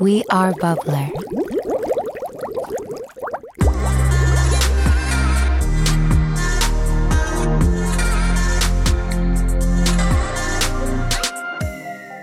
We 0.00 0.22
are 0.30 0.52
Bubbler. 0.60 1.08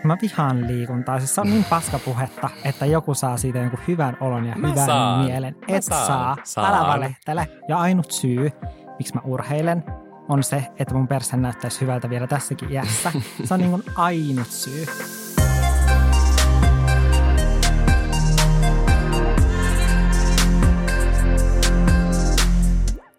Mä 0.04 0.18
vihaan 0.22 0.68
liikuntaa. 0.68 1.20
Siis 1.20 1.36
se 1.36 1.42
on 1.42 1.50
niin 1.50 1.64
paskapuhetta, 1.70 2.50
että 2.64 2.86
joku 2.86 3.14
saa 3.14 3.38
siitä 3.38 3.60
jonkun 3.60 3.80
hyvän 3.88 4.18
olon 4.20 4.46
ja 4.46 4.56
Mä 4.56 4.68
hyvän 4.70 4.86
saan. 4.86 5.26
mielen. 5.26 5.56
Mä 5.70 5.78
Et 5.78 5.84
saan. 5.84 6.08
saa. 6.08 6.38
Saan. 6.44 6.74
Älä 6.74 6.88
valehtele. 6.88 7.48
Ja 7.70 7.78
ainut 7.78 8.12
syy, 8.12 8.52
miksi 9.00 9.14
mä 9.16 9.22
urheilen, 9.26 9.84
on 10.30 10.44
se, 10.44 10.68
että 10.80 10.94
mun 10.94 11.08
perse 11.08 11.38
näyttäisi 11.38 11.82
hyvältä 11.82 12.10
vielä 12.10 12.28
tässäkin 12.28 12.72
iässä. 12.72 13.12
Se 13.44 13.54
on 13.54 13.60
niin 13.60 13.70
kuin 13.72 13.84
ainut 13.96 14.48
syy. 14.48 14.86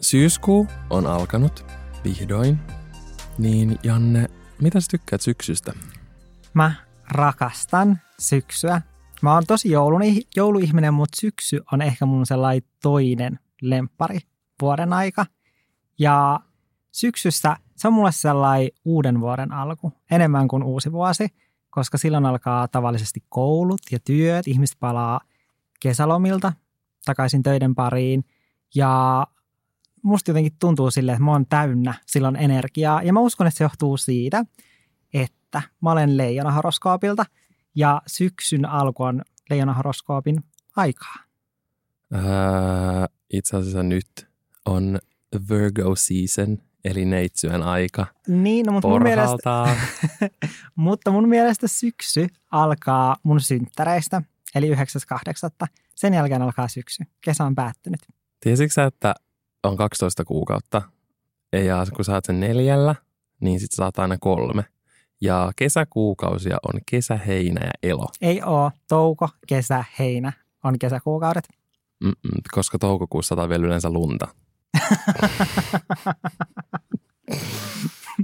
Syyskuu 0.06 0.66
on 0.90 1.06
alkanut 1.06 1.64
vihdoin. 2.04 2.58
Niin 3.38 3.78
Janne, 3.82 4.28
mitä 4.60 4.80
sä 4.80 4.86
tykkäät 4.90 5.20
syksystä? 5.20 5.72
Mä 6.54 6.72
rakastan 7.10 8.00
syksyä. 8.18 8.82
Mä 9.22 9.34
oon 9.34 9.42
tosi 9.46 9.70
joulun, 9.70 10.00
jouluihminen, 10.36 10.94
mutta 10.94 11.20
syksy 11.20 11.60
on 11.72 11.82
ehkä 11.82 12.06
mun 12.06 12.26
sellainen 12.26 12.68
toinen 12.82 13.38
lemppari 13.62 14.18
vuoden 14.60 14.92
aika. 14.92 15.26
Ja 15.98 16.40
syksyssä 16.92 17.56
se 17.76 17.88
on 17.88 17.94
mulle 17.94 18.12
sellainen 18.12 18.70
uuden 18.84 19.20
vuoden 19.20 19.52
alku, 19.52 19.92
enemmän 20.10 20.48
kuin 20.48 20.62
uusi 20.62 20.92
vuosi, 20.92 21.28
koska 21.70 21.98
silloin 21.98 22.26
alkaa 22.26 22.68
tavallisesti 22.68 23.20
koulut 23.28 23.80
ja 23.90 23.98
työt, 24.04 24.48
ihmiset 24.48 24.76
palaa 24.80 25.20
kesälomilta 25.80 26.52
takaisin 27.04 27.42
töiden 27.42 27.74
pariin 27.74 28.24
ja 28.74 29.26
musta 30.06 30.30
jotenkin 30.30 30.52
tuntuu 30.60 30.90
silleen, 30.90 31.16
että 31.16 31.24
mä 31.24 31.32
oon 31.32 31.46
täynnä 31.46 31.94
silloin 32.06 32.36
energiaa 32.36 33.02
ja 33.02 33.12
mä 33.12 33.20
uskon, 33.20 33.46
että 33.46 33.58
se 33.58 33.64
johtuu 33.64 33.96
siitä, 33.96 34.44
että 35.14 35.62
mä 35.82 35.92
olen 35.92 36.16
leijonahoroskoopilta 36.16 37.24
ja 37.74 38.02
syksyn 38.06 38.64
alku 38.64 39.02
on 39.02 39.22
leijonahoroskoopin 39.50 40.44
aikaa. 40.76 41.14
Öö, 42.14 42.22
itse 43.32 43.56
asiassa 43.56 43.82
nyt 43.82 44.28
on 44.64 44.98
Virgo 45.50 45.96
season, 45.96 46.58
eli 46.84 47.04
neitsyön 47.04 47.62
aika. 47.62 48.06
Niin, 48.28 48.66
no, 48.66 48.72
mutta 48.72 48.88
mun, 48.88 49.02
mielestä, 49.02 49.76
mutta 50.74 51.10
mun 51.10 51.28
mielestä 51.28 51.68
syksy 51.68 52.26
alkaa 52.50 53.16
mun 53.22 53.40
synttäreistä, 53.40 54.22
eli 54.54 54.74
9.8. 54.74 54.80
Sen 55.94 56.14
jälkeen 56.14 56.42
alkaa 56.42 56.68
syksy. 56.68 57.04
Kesä 57.20 57.44
on 57.44 57.54
päättynyt. 57.54 58.00
Tiesitkö 58.40 58.72
sä, 58.72 58.84
että 58.84 59.14
on 59.64 59.76
12 59.76 60.24
kuukautta? 60.24 60.82
Ja 61.52 61.86
kun 61.96 62.04
saat 62.04 62.24
sen 62.24 62.40
neljällä, 62.40 62.94
niin 63.40 63.60
sit 63.60 63.72
saat 63.72 63.98
aina 63.98 64.18
kolme. 64.18 64.64
Ja 65.20 65.52
kesäkuukausia 65.56 66.56
on 66.62 66.80
kesä, 66.90 67.16
heinä 67.16 67.60
ja 67.64 67.70
elo. 67.82 68.08
Ei 68.20 68.42
oo 68.42 68.70
touko, 68.88 69.28
kesä, 69.46 69.84
heinä 69.98 70.32
on 70.64 70.78
kesäkuukaudet. 70.78 71.44
Mm-mm, 72.00 72.42
koska 72.52 72.78
toukokuussa 72.78 73.28
sataa 73.28 73.48
vielä 73.48 73.66
yleensä 73.66 73.90
lunta. 73.90 74.28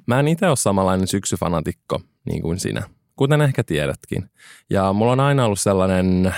Mä 0.06 0.20
en 0.20 0.28
itse 0.28 0.48
ole 0.48 0.56
samanlainen 0.56 1.06
syksyfanatikko 1.06 2.00
niin 2.24 2.42
kuin 2.42 2.60
sinä, 2.60 2.82
kuten 3.16 3.40
ehkä 3.40 3.64
tiedätkin. 3.64 4.30
Ja 4.70 4.92
mulla 4.92 5.12
on 5.12 5.20
aina 5.20 5.44
ollut 5.44 5.60
sellainen, 5.60 6.34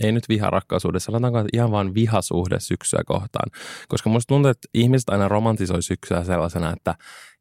ei 0.00 0.12
nyt 0.12 0.28
viharakkaisuudessa, 0.28 1.06
sanotaanko, 1.06 1.38
että 1.38 1.48
ihan 1.52 1.70
vaan 1.70 1.94
vihasuhde 1.94 2.60
syksyä 2.60 3.00
kohtaan. 3.06 3.50
Koska 3.88 4.10
musta 4.10 4.28
tuntuu, 4.28 4.50
että 4.50 4.68
ihmiset 4.74 5.08
aina 5.08 5.28
romantisoi 5.28 5.82
syksyä 5.82 6.24
sellaisena, 6.24 6.72
että 6.72 6.94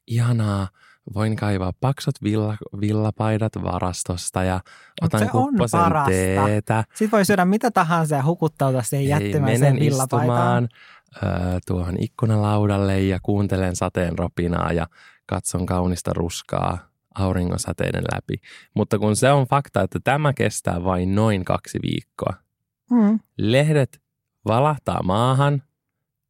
ihanaa, 0.07 0.67
voin 1.13 1.35
kaivaa 1.35 1.73
paksut 1.81 2.15
villa, 2.23 2.57
villapaidat 2.81 3.51
varastosta 3.63 4.43
ja 4.43 4.61
Mut 5.01 5.13
otan 5.13 5.19
se 5.19 5.25
on 5.25 5.31
kupposen 5.31 5.79
parasta. 5.79 6.11
teetä. 6.11 6.83
Sitten 6.89 7.11
voi 7.11 7.25
syödä 7.25 7.45
mitä 7.45 7.71
tahansa 7.71 8.15
ja 8.15 8.23
hukuttautua 8.23 8.81
siihen 8.83 9.07
jättimäiseen 9.07 9.79
villapaitaan. 9.79 10.63
istumaan 10.63 10.69
ö, 11.23 11.59
tuohon 11.67 11.95
ikkunalaudalle 11.99 13.01
ja 13.01 13.19
kuuntelen 13.23 13.75
sateen 13.75 14.19
ropinaa 14.19 14.73
ja 14.73 14.87
katson 15.25 15.65
kaunista 15.65 16.11
ruskaa 16.13 16.89
auringon 17.15 17.59
säteiden 17.59 18.03
läpi. 18.13 18.41
Mutta 18.73 18.99
kun 18.99 19.15
se 19.15 19.31
on 19.31 19.47
fakta, 19.47 19.81
että 19.81 19.99
tämä 20.03 20.33
kestää 20.33 20.83
vain 20.83 21.15
noin 21.15 21.45
kaksi 21.45 21.79
viikkoa. 21.81 22.33
Mm. 22.91 23.19
Lehdet 23.37 24.01
valahtaa 24.45 25.03
maahan, 25.03 25.63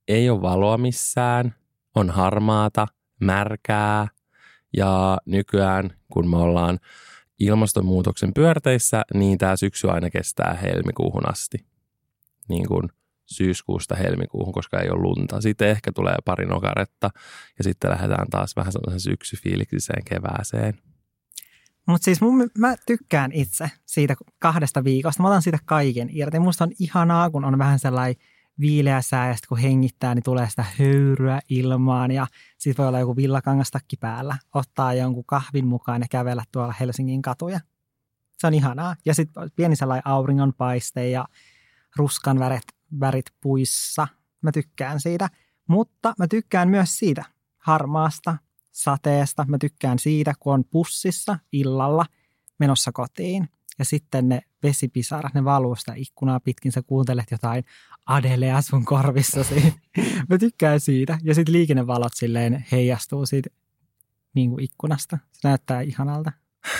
ei 0.08 0.30
ole 0.30 0.42
valoa 0.42 0.78
missään, 0.78 1.56
on 1.96 2.09
harmaata, 2.09 2.88
märkää 3.20 4.08
ja 4.78 5.18
nykyään 5.25 5.90
kun 6.14 6.30
me 6.30 6.38
ollaan 6.38 6.80
ilmastonmuutoksen 7.40 8.34
pyörteissä, 8.34 9.03
niin 9.14 9.38
tämä 9.38 9.56
syksy 9.56 9.90
aina 9.90 10.09
kestää 10.09 10.53
helmikuuhun 10.62 11.30
asti. 11.30 11.66
Niin 12.48 12.68
kuin 12.68 12.90
syyskuusta 13.25 13.96
helmikuuhun, 13.96 14.53
koska 14.53 14.80
ei 14.80 14.90
ole 14.90 15.02
lunta. 15.02 15.42
Sitten 15.42 15.69
ehkä 15.69 15.92
tulee 15.92 16.16
pari 16.25 16.46
nokaretta 16.46 17.09
ja 17.58 17.64
sitten 17.64 17.92
lähdetään 17.92 18.28
taas 18.30 18.56
vähän 18.56 18.72
sellaisen 18.72 19.00
syksyfiiliksiseen 19.00 20.03
kevääseen. 20.06 20.74
Mutta 21.90 22.06
siis 22.06 22.22
mun, 22.22 22.50
mä 22.58 22.76
tykkään 22.86 23.32
itse 23.32 23.72
siitä 23.86 24.16
kahdesta 24.40 24.84
viikosta. 24.84 25.24
Mä 25.24 25.30
otan 25.30 25.42
siitä 25.42 25.58
kaiken 25.66 26.10
irti. 26.12 26.40
Musta 26.40 26.64
on 26.64 26.72
ihanaa, 26.80 27.30
kun 27.30 27.46
on 27.46 27.58
vähän 27.58 27.80
sellainen 27.80 28.16
viileä 28.60 29.02
sää 29.02 29.28
ja 29.28 29.36
kun 29.50 29.58
hengittää, 29.58 30.16
niin 30.16 30.24
tulee 30.24 30.50
sitä 30.50 30.66
höyryä 30.80 31.40
ilmaan 31.50 32.12
ja 32.12 32.28
sitten 32.58 32.84
voi 32.84 32.88
olla 32.88 33.00
joku 33.00 33.16
villakangastakki 33.16 33.98
päällä. 33.98 34.38
Ottaa 34.54 34.94
jonkun 34.94 35.26
kahvin 35.26 35.68
mukaan 35.68 36.02
ja 36.02 36.08
kävellä 36.12 36.44
tuolla 36.52 36.74
Helsingin 36.80 37.22
katuja. 37.22 37.60
Se 38.38 38.48
on 38.48 38.54
ihanaa. 38.54 38.96
Ja 39.06 39.14
sitten 39.14 39.52
pieni 39.56 39.76
sellainen 39.76 40.08
auringonpaiste 40.08 41.10
ja 41.10 41.26
ruskan 41.96 42.40
värit, 42.40 42.68
värit 43.00 43.26
puissa. 43.42 44.08
Mä 44.42 44.52
tykkään 44.52 45.00
siitä. 45.00 45.30
Mutta 45.68 46.14
mä 46.20 46.28
tykkään 46.28 46.70
myös 46.70 46.98
siitä 46.98 47.26
harmaasta 47.58 48.38
sateesta. 48.84 49.46
Mä 49.48 49.58
tykkään 49.58 50.00
siitä, 50.00 50.34
kun 50.40 50.54
on 50.54 50.64
pussissa 50.66 51.40
illalla 51.52 52.06
menossa 52.60 52.92
kotiin. 52.92 53.50
Ja 53.80 53.86
sitten 53.86 54.30
ne 54.30 54.42
vesipisarat, 54.64 55.34
ne 55.34 55.46
valuu 55.46 55.76
sitä 55.76 55.94
ikkunaa 55.96 56.40
pitkin. 56.40 56.72
Sä 56.72 56.82
kuuntelet 56.82 57.32
jotain 57.32 57.64
Adelea 58.06 58.62
sun 58.62 58.86
korvissasi. 58.86 59.74
Mä 60.30 60.38
tykkään 60.38 60.80
siitä. 60.80 61.18
Ja 61.24 61.36
sitten 61.36 61.54
liikennevalot 61.54 62.12
silleen 62.16 62.66
heijastuu 62.72 63.26
siitä 63.26 63.50
niin 64.36 64.50
kuin 64.50 64.64
ikkunasta. 64.64 65.18
Se 65.32 65.48
näyttää 65.48 65.82
ihanalta. 65.82 66.32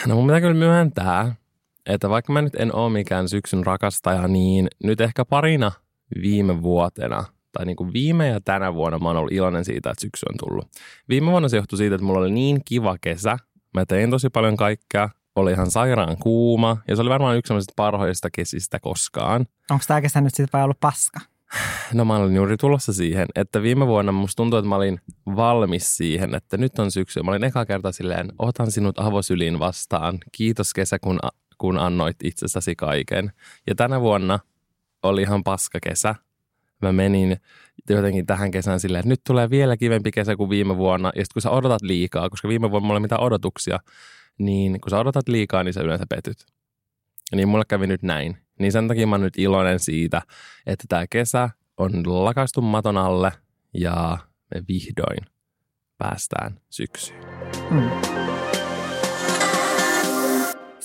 No 0.08 0.16
mun 0.16 0.26
pitää 0.26 0.42
kyllä 0.42 0.54
myöntää, 0.54 1.36
että 1.86 2.10
vaikka 2.10 2.34
mä 2.34 2.42
nyt 2.42 2.56
en 2.56 2.76
ole 2.76 2.94
mikään 2.94 3.30
syksyn 3.30 3.66
rakastaja, 3.66 4.28
niin 4.28 4.68
nyt 4.84 5.02
ehkä 5.02 5.26
parina 5.26 5.72
viime 6.22 6.62
vuotena, 6.62 7.26
tai 7.52 7.66
niin 7.66 7.76
kuin 7.76 7.94
viime 7.94 8.28
ja 8.28 8.42
tänä 8.42 8.74
vuonna 8.74 9.00
mä 9.00 9.08
oon 9.08 9.18
ollut 9.18 9.32
iloinen 9.32 9.66
siitä, 9.66 9.90
että 9.90 10.02
syksy 10.02 10.26
on 10.30 10.36
tullut. 10.48 10.68
Viime 11.10 11.32
vuonna 11.32 11.50
se 11.50 11.58
johtui 11.58 11.78
siitä, 11.78 11.96
että 11.96 12.06
mulla 12.06 12.20
oli 12.20 12.32
niin 12.32 12.62
kiva 12.66 12.98
kesä. 13.02 13.38
Mä 13.74 13.86
tein 13.86 14.10
tosi 14.10 14.30
paljon 14.30 14.58
kaikkea. 14.58 15.10
Oli 15.36 15.52
ihan 15.52 15.72
sairaan 15.72 16.18
kuuma 16.18 16.78
ja 16.88 16.96
se 16.96 17.02
oli 17.02 17.10
varmaan 17.10 17.38
yksi 17.38 17.48
sellaisista 17.48 17.74
parhoista 17.76 18.30
kesistä 18.30 18.80
koskaan. 18.80 19.46
Onko 19.72 19.84
tämä 19.88 20.02
kesä 20.02 20.22
nyt 20.22 20.36
sitten 20.36 20.50
vai 20.54 20.64
ollut 20.64 20.80
paska? 20.80 21.20
No 21.94 22.06
mä 22.06 22.16
olin 22.16 22.36
juuri 22.36 22.58
tulossa 22.58 22.94
siihen, 22.94 23.28
että 23.36 23.62
viime 23.62 23.88
vuonna 23.88 24.12
musta 24.12 24.36
tuntui, 24.36 24.60
että 24.60 24.70
mä 24.70 24.76
olin 24.76 25.02
valmis 25.36 25.98
siihen, 25.98 26.36
että 26.36 26.58
nyt 26.58 26.80
on 26.80 26.92
syksy. 26.92 27.24
Mä 27.24 27.32
olin 27.32 27.44
eka 27.44 27.66
kerta 27.66 27.92
silleen, 27.92 28.32
otan 28.40 28.72
sinut 28.72 29.00
avosyliin 29.00 29.60
vastaan. 29.60 30.18
Kiitos 30.32 30.74
kesä, 30.74 31.00
kun, 31.00 31.20
kun 31.58 31.80
annoit 31.80 32.18
itsestäsi 32.24 32.76
kaiken. 32.76 33.32
Ja 33.68 33.76
tänä 33.76 34.02
vuonna 34.02 34.40
oli 35.04 35.22
ihan 35.22 35.44
paska 35.44 35.80
kesä. 35.84 36.16
Mä 36.82 36.92
menin 36.92 37.38
jotenkin 37.90 38.26
tähän 38.26 38.52
kesään 38.52 38.80
silleen, 38.80 39.00
että 39.00 39.10
nyt 39.10 39.22
tulee 39.28 39.50
vielä 39.50 39.78
kivempi 39.78 40.12
kesä 40.12 40.36
kuin 40.36 40.50
viime 40.50 40.78
vuonna. 40.78 41.12
Ja 41.16 41.26
sitten 41.26 41.34
kun 41.34 41.42
sä 41.42 41.50
odotat 41.50 41.82
liikaa, 41.82 42.30
koska 42.30 42.48
viime 42.48 42.72
vuonna 42.72 42.88
mulla 42.88 42.98
ei 42.98 43.02
mitään 43.02 43.22
odotuksia, 43.22 43.80
niin 44.38 44.82
kun 44.82 44.90
sä 44.90 45.00
odotat 45.00 45.28
liikaa, 45.28 45.64
niin 45.64 45.74
sä 45.74 45.82
yleensä 45.82 46.06
petyt. 46.10 46.46
Ja 47.32 47.36
niin 47.36 47.48
mulle 47.48 47.66
kävi 47.68 47.88
nyt 47.88 48.04
näin. 48.04 48.38
Niin 48.60 48.72
sen 48.72 48.88
takia 48.88 49.08
mä 49.08 49.14
oon 49.16 49.22
nyt 49.22 49.38
iloinen 49.38 49.80
siitä, 49.80 50.22
että 50.66 50.86
tämä 50.90 51.06
kesä 51.10 51.50
on 51.78 52.26
lakastu 52.26 52.62
maton 52.62 52.98
alle 52.98 53.32
ja 53.74 54.18
me 54.56 54.62
vihdoin 54.68 55.26
päästään 55.98 56.60
syksyyn. 56.70 57.24
Hmm. 57.70 58.29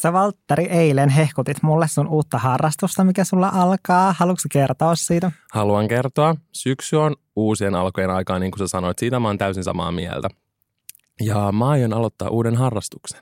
Sä 0.04 0.12
Valtteri 0.12 0.64
eilen 0.64 1.08
hehkutit 1.08 1.62
mulle 1.62 1.88
sun 1.88 2.08
uutta 2.08 2.38
harrastusta, 2.38 3.04
mikä 3.04 3.24
sulla 3.24 3.48
alkaa. 3.48 4.14
Haluatko 4.18 4.42
kertoa 4.52 4.94
siitä? 4.94 5.32
Haluan 5.52 5.88
kertoa, 5.88 6.36
syksy 6.52 6.96
on 6.96 7.16
uusien 7.36 7.74
alkojen 7.74 8.10
aikaa, 8.10 8.38
niin 8.38 8.50
kuin 8.50 8.58
sä 8.58 8.66
sanoit. 8.66 8.98
Siitä 8.98 9.20
mä 9.20 9.28
oon 9.28 9.38
täysin 9.38 9.64
samaa 9.64 9.92
mieltä. 9.92 10.28
Ja 11.20 11.52
mä 11.52 11.68
aion 11.68 11.92
aloittaa 11.92 12.28
uuden 12.28 12.56
harrastuksen. 12.56 13.20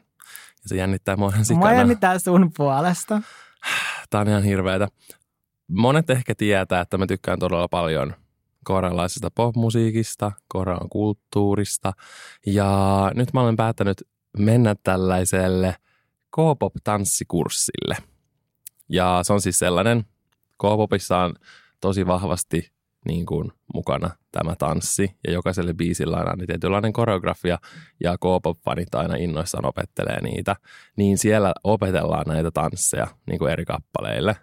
Ja 0.62 0.68
se 0.68 0.76
jännittää 0.76 1.16
mua 1.16 1.28
ihan 1.28 1.38
Mua 1.38 1.44
sikana. 1.44 1.72
jännittää 1.72 2.18
sun 2.18 2.50
puolesta. 2.56 3.22
Tää 4.10 4.20
on 4.20 4.28
ihan 4.28 4.42
hirveetä. 4.42 4.88
Monet 5.68 6.10
ehkä 6.10 6.34
tietää, 6.34 6.80
että 6.80 6.98
mä 6.98 7.06
tykkään 7.06 7.38
todella 7.38 7.68
paljon 7.68 8.14
korealaisesta 8.64 9.30
popmusiikista, 9.34 10.32
korean 10.48 10.88
kulttuurista. 10.88 11.92
Ja 12.46 13.10
nyt 13.14 13.32
mä 13.32 13.40
olen 13.40 13.56
päättänyt 13.56 14.02
mennä 14.38 14.74
tällaiselle 14.82 15.76
K-pop-tanssikurssille. 16.36 17.96
Ja 18.88 19.20
se 19.22 19.32
on 19.32 19.40
siis 19.40 19.58
sellainen, 19.58 20.04
K-popissa 20.58 21.18
on 21.18 21.34
tosi 21.80 22.06
vahvasti 22.06 22.72
niin 23.06 23.26
kuin 23.26 23.52
mukana 23.74 24.10
tämä 24.32 24.56
tanssi 24.56 25.16
ja 25.26 25.32
jokaiselle 25.32 25.74
biisillä 25.74 26.16
on 26.16 26.28
aina 26.28 26.46
tietynlainen 26.46 26.92
koreografia 26.92 27.58
ja 28.00 28.16
K-pop-fanit 28.18 28.94
aina 28.94 29.14
innoissaan 29.16 29.66
opettelee 29.66 30.22
niitä, 30.22 30.56
niin 30.96 31.18
siellä 31.18 31.52
opetellaan 31.64 32.24
näitä 32.26 32.50
tansseja 32.50 33.06
niin 33.26 33.38
kuin 33.38 33.52
eri 33.52 33.64
kappaleille. 33.64 34.36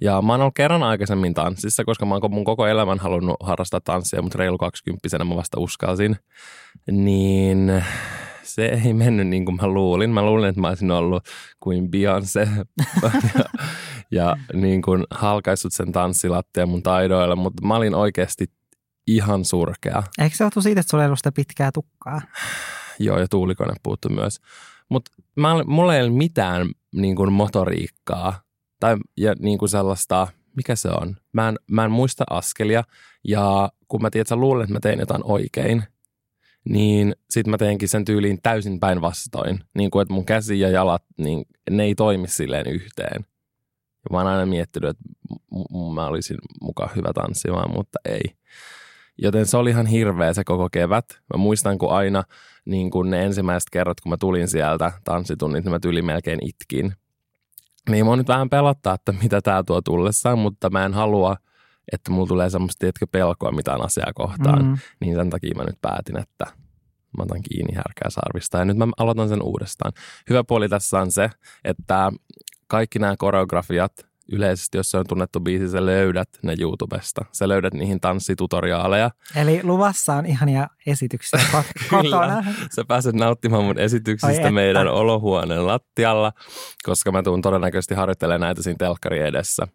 Ja 0.00 0.22
mä 0.22 0.32
oon 0.32 0.40
ollut 0.40 0.54
kerran 0.54 0.82
aikaisemmin 0.82 1.34
tanssissa, 1.34 1.84
koska 1.84 2.06
mä 2.06 2.14
oon 2.14 2.30
mun 2.30 2.44
koko 2.44 2.66
elämän 2.66 2.98
halunnut 2.98 3.36
harrastaa 3.40 3.80
tanssia, 3.80 4.22
mutta 4.22 4.38
reilu 4.38 4.58
20 4.58 5.24
mä 5.24 5.36
vasta 5.36 5.60
uskalsin. 5.60 6.16
Niin 6.90 7.84
se 8.54 8.66
ei 8.66 8.92
mennyt 8.92 9.26
niin 9.26 9.44
kuin 9.44 9.56
mä 9.60 9.66
luulin. 9.66 10.10
Mä 10.10 10.22
luulin, 10.22 10.48
että 10.48 10.60
mä 10.60 10.68
olisin 10.68 10.90
ollut 10.90 11.28
kuin 11.60 11.88
Beyoncé 11.90 12.48
ja, 13.02 13.10
ja 14.10 14.36
niin 14.52 14.82
kuin 14.82 15.04
halkaissut 15.10 15.72
sen 15.72 15.92
tanssilattia 15.92 16.66
mun 16.66 16.82
taidoilla, 16.82 17.36
mutta 17.36 17.66
mä 17.66 17.76
olin 17.76 17.94
oikeasti 17.94 18.46
ihan 19.06 19.44
surkea. 19.44 20.02
Eikö 20.18 20.36
se 20.36 20.44
johtu 20.44 20.62
siitä, 20.62 20.80
että 20.80 20.90
sulla 20.90 21.04
ei 21.04 21.06
ollut 21.06 21.18
sitä 21.18 21.32
pitkää 21.32 21.72
tukkaa? 21.72 22.20
Joo, 22.98 23.18
ja 23.18 23.28
tuulikone 23.28 23.74
puuttu 23.82 24.08
myös. 24.08 24.40
Mutta 24.88 25.10
mulla 25.66 25.96
ei 25.96 26.02
ole 26.02 26.10
mitään 26.10 26.66
niin 26.92 27.16
kuin 27.16 27.32
motoriikkaa 27.32 28.40
tai 28.80 28.96
ja 29.16 29.34
niin 29.38 29.58
kuin 29.58 29.68
sellaista, 29.68 30.26
mikä 30.56 30.76
se 30.76 30.88
on? 30.88 31.16
Mä 31.32 31.48
en, 31.48 31.56
mä 31.70 31.84
en 31.84 31.90
muista 31.90 32.24
askelia 32.30 32.84
ja 33.24 33.68
kun 33.88 34.02
mä 34.02 34.10
tiedän, 34.10 34.22
että 34.22 34.36
luulen, 34.36 34.64
että 34.64 34.72
mä 34.74 34.80
tein 34.80 35.00
jotain 35.00 35.22
oikein, 35.24 35.84
niin 36.64 37.14
sitten 37.30 37.50
mä 37.50 37.58
teinkin 37.58 37.88
sen 37.88 38.04
tyyliin 38.04 38.38
täysin 38.42 38.80
päinvastoin. 38.80 39.60
Niin 39.74 39.90
kuin, 39.90 40.02
että 40.02 40.14
mun 40.14 40.24
käsi 40.26 40.60
ja 40.60 40.68
jalat, 40.68 41.04
niin 41.18 41.44
ne 41.70 41.82
ei 41.82 41.94
toimi 41.94 42.28
silleen 42.28 42.66
yhteen. 42.66 43.26
Ja 44.04 44.08
mä 44.10 44.18
oon 44.18 44.26
aina 44.26 44.46
miettinyt, 44.46 44.90
että 44.90 45.04
m- 45.50 45.94
mä 45.94 46.06
olisin 46.06 46.38
mukaan 46.60 46.90
hyvä 46.96 47.12
tanssimaan, 47.14 47.74
mutta 47.74 47.98
ei. 48.04 48.36
Joten 49.18 49.46
se 49.46 49.56
oli 49.56 49.70
ihan 49.70 49.86
hirveä 49.86 50.32
se 50.32 50.44
koko 50.44 50.68
kevät. 50.72 51.04
Mä 51.34 51.38
muistan, 51.38 51.78
kun 51.78 51.92
aina 51.92 52.24
niin 52.64 52.90
kun 52.90 53.10
ne 53.10 53.24
ensimmäiset 53.24 53.70
kerrat, 53.70 54.00
kun 54.00 54.10
mä 54.10 54.16
tulin 54.16 54.48
sieltä 54.48 54.92
tanssitunnit, 55.04 55.64
niin 55.64 55.72
mä 55.72 55.80
tyli 55.80 56.02
melkein 56.02 56.46
itkin. 56.46 56.92
Niin 57.90 58.06
mä 58.06 58.16
nyt 58.16 58.28
vähän 58.28 58.50
pelottaa, 58.50 58.94
että 58.94 59.12
mitä 59.22 59.40
tää 59.40 59.62
tuo 59.62 59.82
tullessaan, 59.82 60.38
mutta 60.38 60.70
mä 60.70 60.84
en 60.84 60.94
halua, 60.94 61.36
että 61.92 62.10
mulla 62.10 62.26
tulee 62.26 62.50
semmoista 62.50 62.80
tietkö 62.80 63.06
pelkoa 63.12 63.52
mitään 63.52 63.82
asiaa 63.82 64.12
kohtaan. 64.14 64.64
Mm. 64.64 64.78
Niin 65.00 65.16
sen 65.16 65.30
takia 65.30 65.54
mä 65.56 65.64
nyt 65.64 65.78
päätin, 65.82 66.16
että 66.18 66.46
mä 67.18 67.22
otan 67.22 67.42
kiinni 67.42 67.74
härkää 67.74 68.10
sarvista 68.10 68.58
ja 68.58 68.64
nyt 68.64 68.76
mä 68.76 68.86
aloitan 68.96 69.28
sen 69.28 69.42
uudestaan. 69.42 69.92
Hyvä 70.30 70.44
puoli 70.44 70.68
tässä 70.68 71.00
on 71.00 71.10
se, 71.10 71.30
että 71.64 72.12
kaikki 72.66 72.98
nämä 72.98 73.14
koreografiat, 73.18 73.92
yleisesti, 74.32 74.78
jos 74.78 74.90
se 74.90 74.98
on 74.98 75.06
tunnettu 75.08 75.40
biisi, 75.40 75.68
sä 75.68 75.86
löydät 75.86 76.28
ne 76.42 76.54
YouTubesta. 76.60 77.24
Sä 77.32 77.48
löydät 77.48 77.74
niihin 77.74 78.00
tanssitutoriaaleja. 78.00 79.10
Eli 79.36 79.60
luvassa 79.62 80.14
on 80.14 80.26
ihania 80.26 80.68
esityksiä 80.86 81.40
kotona. 81.90 82.44
Sä 82.70 82.84
pääset 82.88 83.14
nauttimaan 83.14 83.64
mun 83.64 83.78
esityksistä 83.78 84.50
meidän 84.50 84.88
olohuoneen 84.88 85.66
lattialla, 85.66 86.32
koska 86.84 87.12
mä 87.12 87.22
tuun 87.22 87.42
todennäköisesti 87.42 87.94
harjoittelemaan 87.94 88.40
näitä 88.40 88.62
siinä 88.62 88.76
telkkari 88.78 89.20
edessä. 89.20 89.66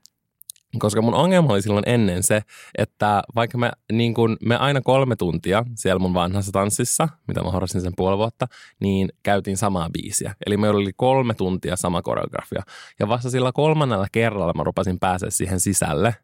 Koska 0.78 1.02
mun 1.02 1.14
ongelma 1.14 1.54
oli 1.54 1.62
silloin 1.62 1.90
ennen 1.90 2.24
se, 2.24 2.42
että 2.78 3.24
vaikka 3.36 3.58
me, 3.58 3.72
niin 3.92 4.14
kun, 4.14 4.38
me 4.46 4.56
aina 4.56 4.82
kolme 4.82 5.16
tuntia 5.16 5.66
siellä 5.76 6.00
mun 6.00 6.14
vanhassa 6.14 6.52
tanssissa, 6.52 7.10
mitä 7.28 7.44
mä 7.44 7.52
harrastin 7.52 7.82
sen 7.82 7.94
puoli 7.96 8.18
vuotta, 8.18 8.48
niin 8.80 9.10
käytiin 9.24 9.58
samaa 9.58 9.90
biisiä. 9.90 10.36
Eli 10.46 10.58
meillä 10.58 10.78
oli 10.78 10.92
kolme 10.96 11.34
tuntia 11.34 11.76
sama 11.76 12.02
koreografia. 12.02 12.64
Ja 13.00 13.08
vasta 13.08 13.30
sillä 13.30 13.52
kolmannella 13.54 14.08
kerralla 14.12 14.54
mä 14.54 14.64
rupasin 14.64 15.00
pääsee 15.00 15.32
siihen 15.32 15.60
sisälle. 15.60 16.16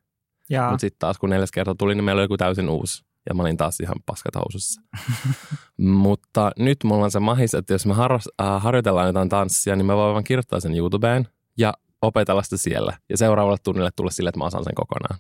Mutta 0.70 0.82
sitten 0.82 1.00
taas 1.00 1.18
kun 1.18 1.30
neljäs 1.30 1.52
kerta 1.52 1.76
tuli, 1.76 1.96
niin 1.96 2.04
meillä 2.04 2.20
oli 2.20 2.26
joku 2.26 2.38
täysin 2.38 2.70
uusi. 2.70 3.06
Ja 3.30 3.36
mä 3.36 3.44
olin 3.44 3.58
taas 3.58 3.80
ihan 3.80 3.96
paskat 4.06 4.36
housussa. 4.36 4.82
Mutta 5.78 6.52
nyt 6.60 6.84
mulla 6.84 7.04
on 7.04 7.12
se 7.12 7.20
mahis, 7.20 7.54
että 7.54 7.74
jos 7.74 7.86
me 7.86 7.94
harras, 7.94 8.30
äh, 8.42 8.62
harjoitellaan 8.64 9.08
jotain 9.08 9.30
tanssia, 9.30 9.76
niin 9.76 9.86
mä 9.86 9.96
voin 9.96 10.14
vaan 10.14 10.24
kirjoittaa 10.24 10.60
sen 10.60 10.76
YouTubeen. 10.76 11.28
Ja 11.58 11.74
opetella 12.06 12.44
sitä 12.44 12.58
siellä 12.58 12.98
ja 13.10 13.18
seuraavalle 13.18 13.58
tunnille 13.64 13.90
tulla 13.96 14.12
sille, 14.12 14.30
että 14.30 14.40
mä 14.40 14.46
osaan 14.46 14.64
sen 14.64 14.76
kokonaan. 14.76 15.20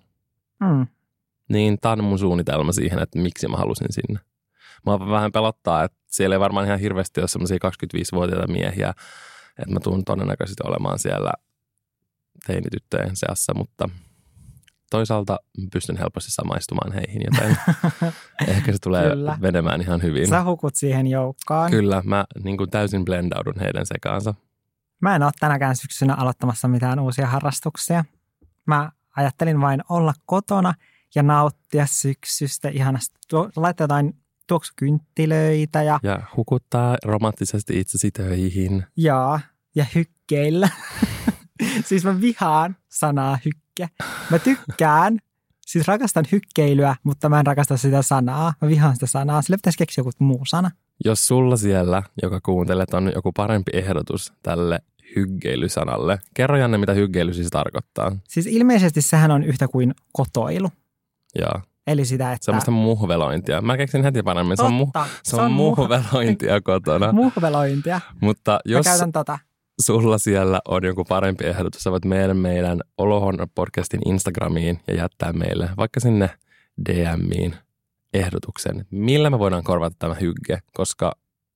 Mm. 0.60 0.88
Niin 1.50 1.78
tämä 1.82 1.92
on 1.92 2.04
mun 2.04 2.20
suunnitelma 2.20 2.72
siihen, 2.72 3.00
että 3.00 3.20
miksi 3.20 3.48
mä 3.48 3.58
halusin 3.58 3.88
sinne. 3.90 4.20
Mä 4.86 5.00
vähän 5.00 5.32
pelottaa, 5.32 5.84
että 5.84 5.98
siellä 6.08 6.36
ei 6.36 6.40
varmaan 6.40 6.66
ihan 6.66 6.80
hirveästi 6.80 7.22
ole 7.22 7.28
semmoisia 7.28 7.58
25-vuotiaita 7.58 8.48
miehiä, 8.48 8.90
että 9.60 9.74
mä 9.74 9.80
tuun 9.80 10.06
todennäköisesti 10.06 10.64
olemaan 10.68 11.00
siellä 11.00 11.32
teinityttöjen 12.48 13.16
seassa, 13.16 13.54
mutta 13.54 13.90
toisaalta 14.92 15.40
pystyn 15.74 15.98
helposti 15.98 16.32
samaistumaan 16.32 16.92
heihin, 16.92 17.22
joten 17.26 17.58
ehkä 18.56 18.72
se 18.72 18.78
tulee 18.84 19.10
Kyllä. 19.10 19.38
venemään 19.42 19.82
ihan 19.82 20.02
hyvin. 20.02 20.28
Sä 20.28 20.44
hukut 20.44 20.76
siihen 20.76 21.08
joukkoon. 21.08 21.72
Kyllä, 21.72 22.02
mä 22.06 22.26
niin 22.44 22.58
kuin 22.58 22.70
täysin 22.70 23.06
blendaudun 23.06 23.60
heidän 23.60 23.86
sekaansa. 23.86 24.34
Mä 25.06 25.16
en 25.16 25.24
ole 25.24 25.32
tänäkään 25.40 25.76
syksynä 25.76 26.14
aloittamassa 26.14 26.68
mitään 26.68 27.00
uusia 27.00 27.28
harrastuksia. 27.28 28.06
Mä 28.66 28.92
ajattelin 29.16 29.62
vain 29.62 29.82
olla 29.90 30.14
kotona 30.26 30.74
ja 31.16 31.24
nauttia 31.24 31.86
syksystä 31.86 32.70
ihanasti. 32.70 33.20
Laittaa 33.56 33.84
jotain 33.84 34.18
tuoksukynttilöitä. 34.48 35.84
Ja, 35.84 36.00
ja 36.04 36.22
hukuttaa 36.38 36.98
romanttisesti 37.06 37.80
itsesi 37.80 38.12
töihin. 38.12 38.86
Jaa, 38.98 39.40
ja 39.76 39.86
hykkeillä. 39.96 40.70
siis 41.88 42.04
mä 42.04 42.22
vihaan 42.22 42.76
sanaa 42.90 43.38
hykke. 43.46 43.90
Mä 44.30 44.40
tykkään, 44.40 45.20
siis 45.62 45.88
rakastan 45.88 46.26
hykkeilyä, 46.32 46.96
mutta 47.04 47.30
mä 47.30 47.40
en 47.40 47.46
rakasta 47.46 47.78
sitä 47.78 48.02
sanaa. 48.02 48.54
Mä 48.62 48.68
vihaan 48.68 48.94
sitä 48.94 49.08
sanaa. 49.08 49.42
Sille 49.42 49.58
pitäisi 49.58 49.78
keksiä 49.78 50.02
joku 50.02 50.12
muu 50.20 50.46
sana. 50.46 50.72
Jos 51.06 51.28
sulla 51.28 51.58
siellä, 51.58 52.04
joka 52.22 52.42
kuuntelet, 52.42 52.94
on 52.94 53.12
joku 53.16 53.32
parempi 53.32 53.72
ehdotus 53.74 54.34
tälle 54.44 54.80
hyggeilysanalle, 55.16 56.20
kerro 56.34 56.58
Janne, 56.58 56.78
mitä 56.78 56.94
hyggeily 56.94 57.34
siis 57.34 57.48
tarkoittaa. 57.52 58.12
Siis 58.28 58.46
ilmeisesti 58.48 59.02
sehän 59.02 59.32
on 59.32 59.44
yhtä 59.44 59.68
kuin 59.68 59.96
kotoilu. 60.14 60.70
Joo. 61.40 61.62
Eli 61.88 62.06
sitä, 62.06 62.32
että... 62.32 62.46
Semmoista 62.46 62.72
muhvelointia. 62.72 63.62
Mä 63.62 63.78
keksin 63.78 64.04
heti 64.04 64.24
paremmin. 64.24 64.58
Totta, 64.58 64.70
se 64.70 64.74
on, 64.76 64.82
mu- 64.82 65.08
se, 65.24 65.30
se 65.30 65.36
on, 65.42 65.52
muhvelointia 65.52 66.62
kotona. 66.62 67.12
muhvelointia. 67.12 68.02
Mutta 68.22 68.60
jos 68.66 68.86
Mä 68.86 68.92
käytän 68.92 69.12
tota. 69.12 69.40
sulla 69.82 70.18
siellä 70.18 70.62
on 70.68 70.84
joku 70.86 71.04
parempi 71.04 71.46
ehdotus, 71.46 71.84
sä 71.84 71.92
voit 71.92 72.06
meidän, 72.06 72.38
meidän 72.38 72.82
Olohon 72.98 73.38
podcastin 73.56 74.02
Instagramiin 74.06 74.80
ja 74.88 74.96
jättää 74.96 75.34
meille 75.34 75.70
vaikka 75.78 76.00
sinne 76.00 76.30
DMiin 76.90 77.56
ehdotuksen, 78.14 78.86
millä 78.92 79.30
me 79.30 79.40
voidaan 79.40 79.64
korvata 79.64 79.96
tämä 80.00 80.14
hygge, 80.14 80.60
koska 80.74 81.12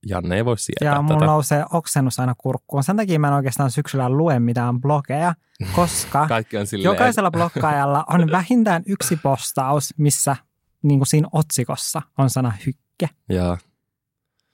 Janne 0.06 0.36
ei 0.36 0.46
voi 0.46 0.58
sietää 0.58 0.96
Ja 0.96 1.02
mulla 1.02 1.26
nousee 1.26 1.66
oksennus 1.72 2.20
aina 2.20 2.36
kurkkuun. 2.38 2.84
Sen 2.84 2.98
takia 2.98 3.20
mä 3.20 3.28
en 3.28 3.34
oikeastaan 3.34 3.72
syksyllä 3.72 4.10
lue 4.10 4.40
mitään 4.40 4.82
blogeja, 4.82 5.34
koska 5.76 6.28
jokaisella 6.84 7.32
blokkaajalla 7.32 8.06
on 8.08 8.32
vähintään 8.32 8.84
yksi 8.86 9.16
postaus, 9.16 9.94
missä 9.98 10.36
niin 10.84 11.00
kuin 11.00 11.08
siinä 11.08 11.28
otsikossa 11.32 12.02
on 12.18 12.30
sana 12.30 12.54
hykke. 12.66 13.10
Ja. 13.30 13.58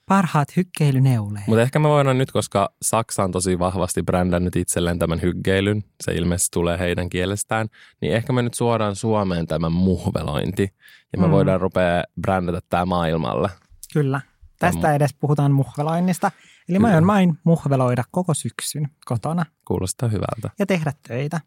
Parhaat 0.08 0.56
hykkeilyneuleet. 0.56 1.46
Mutta 1.46 1.62
ehkä 1.62 1.78
me 1.78 1.88
voidaan 1.88 2.18
nyt, 2.18 2.30
koska 2.32 2.74
Saksa 2.82 3.24
on 3.24 3.32
tosi 3.32 3.58
vahvasti 3.58 4.02
brändännyt 4.02 4.56
itselleen 4.56 4.98
tämän 4.98 5.22
hyggeilyn, 5.22 5.84
se 6.04 6.12
ilmeisesti 6.12 6.48
tulee 6.52 6.78
heidän 6.78 7.08
kielestään, 7.08 7.68
niin 8.00 8.12
ehkä 8.12 8.32
me 8.32 8.42
nyt 8.42 8.54
suoraan 8.54 8.96
Suomeen 8.96 9.46
tämän 9.46 9.72
muhvelointi 9.72 10.74
ja 11.12 11.18
me 11.18 11.26
mm. 11.26 11.32
voidaan 11.32 11.60
rupea 11.60 12.04
brändätä 12.20 12.60
tämä 12.68 12.84
maailmalle. 12.84 13.48
Kyllä. 13.92 14.20
Tästä 14.58 14.94
edes 14.94 15.14
puhutaan 15.14 15.52
muhveloinnista. 15.52 16.30
Eli 16.68 16.78
mä 16.78 16.88
aion 16.88 17.06
vain 17.06 17.38
muhveloida 17.44 18.04
koko 18.10 18.34
syksyn 18.34 18.88
kotona. 19.04 19.46
Kuulostaa 19.64 20.08
hyvältä. 20.08 20.50
Ja 20.58 20.66
tehdä 20.66 20.92
töitä. 21.08 21.40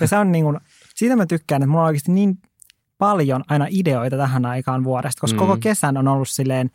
Ja 0.00 0.08
se 0.08 0.16
on 0.16 0.32
niin 0.32 0.44
kuin, 0.44 0.60
siitä 0.94 1.16
mä 1.16 1.26
tykkään, 1.26 1.62
että 1.62 1.70
mulla 1.70 1.82
on 1.82 1.86
oikeasti 1.86 2.12
niin 2.12 2.38
paljon 2.98 3.44
aina 3.48 3.66
ideoita 3.70 4.16
tähän 4.16 4.46
aikaan 4.46 4.84
vuodesta, 4.84 5.20
koska 5.20 5.36
mm. 5.36 5.46
koko 5.46 5.56
kesän 5.60 5.96
on 5.96 6.08
ollut 6.08 6.28
silleen 6.28 6.70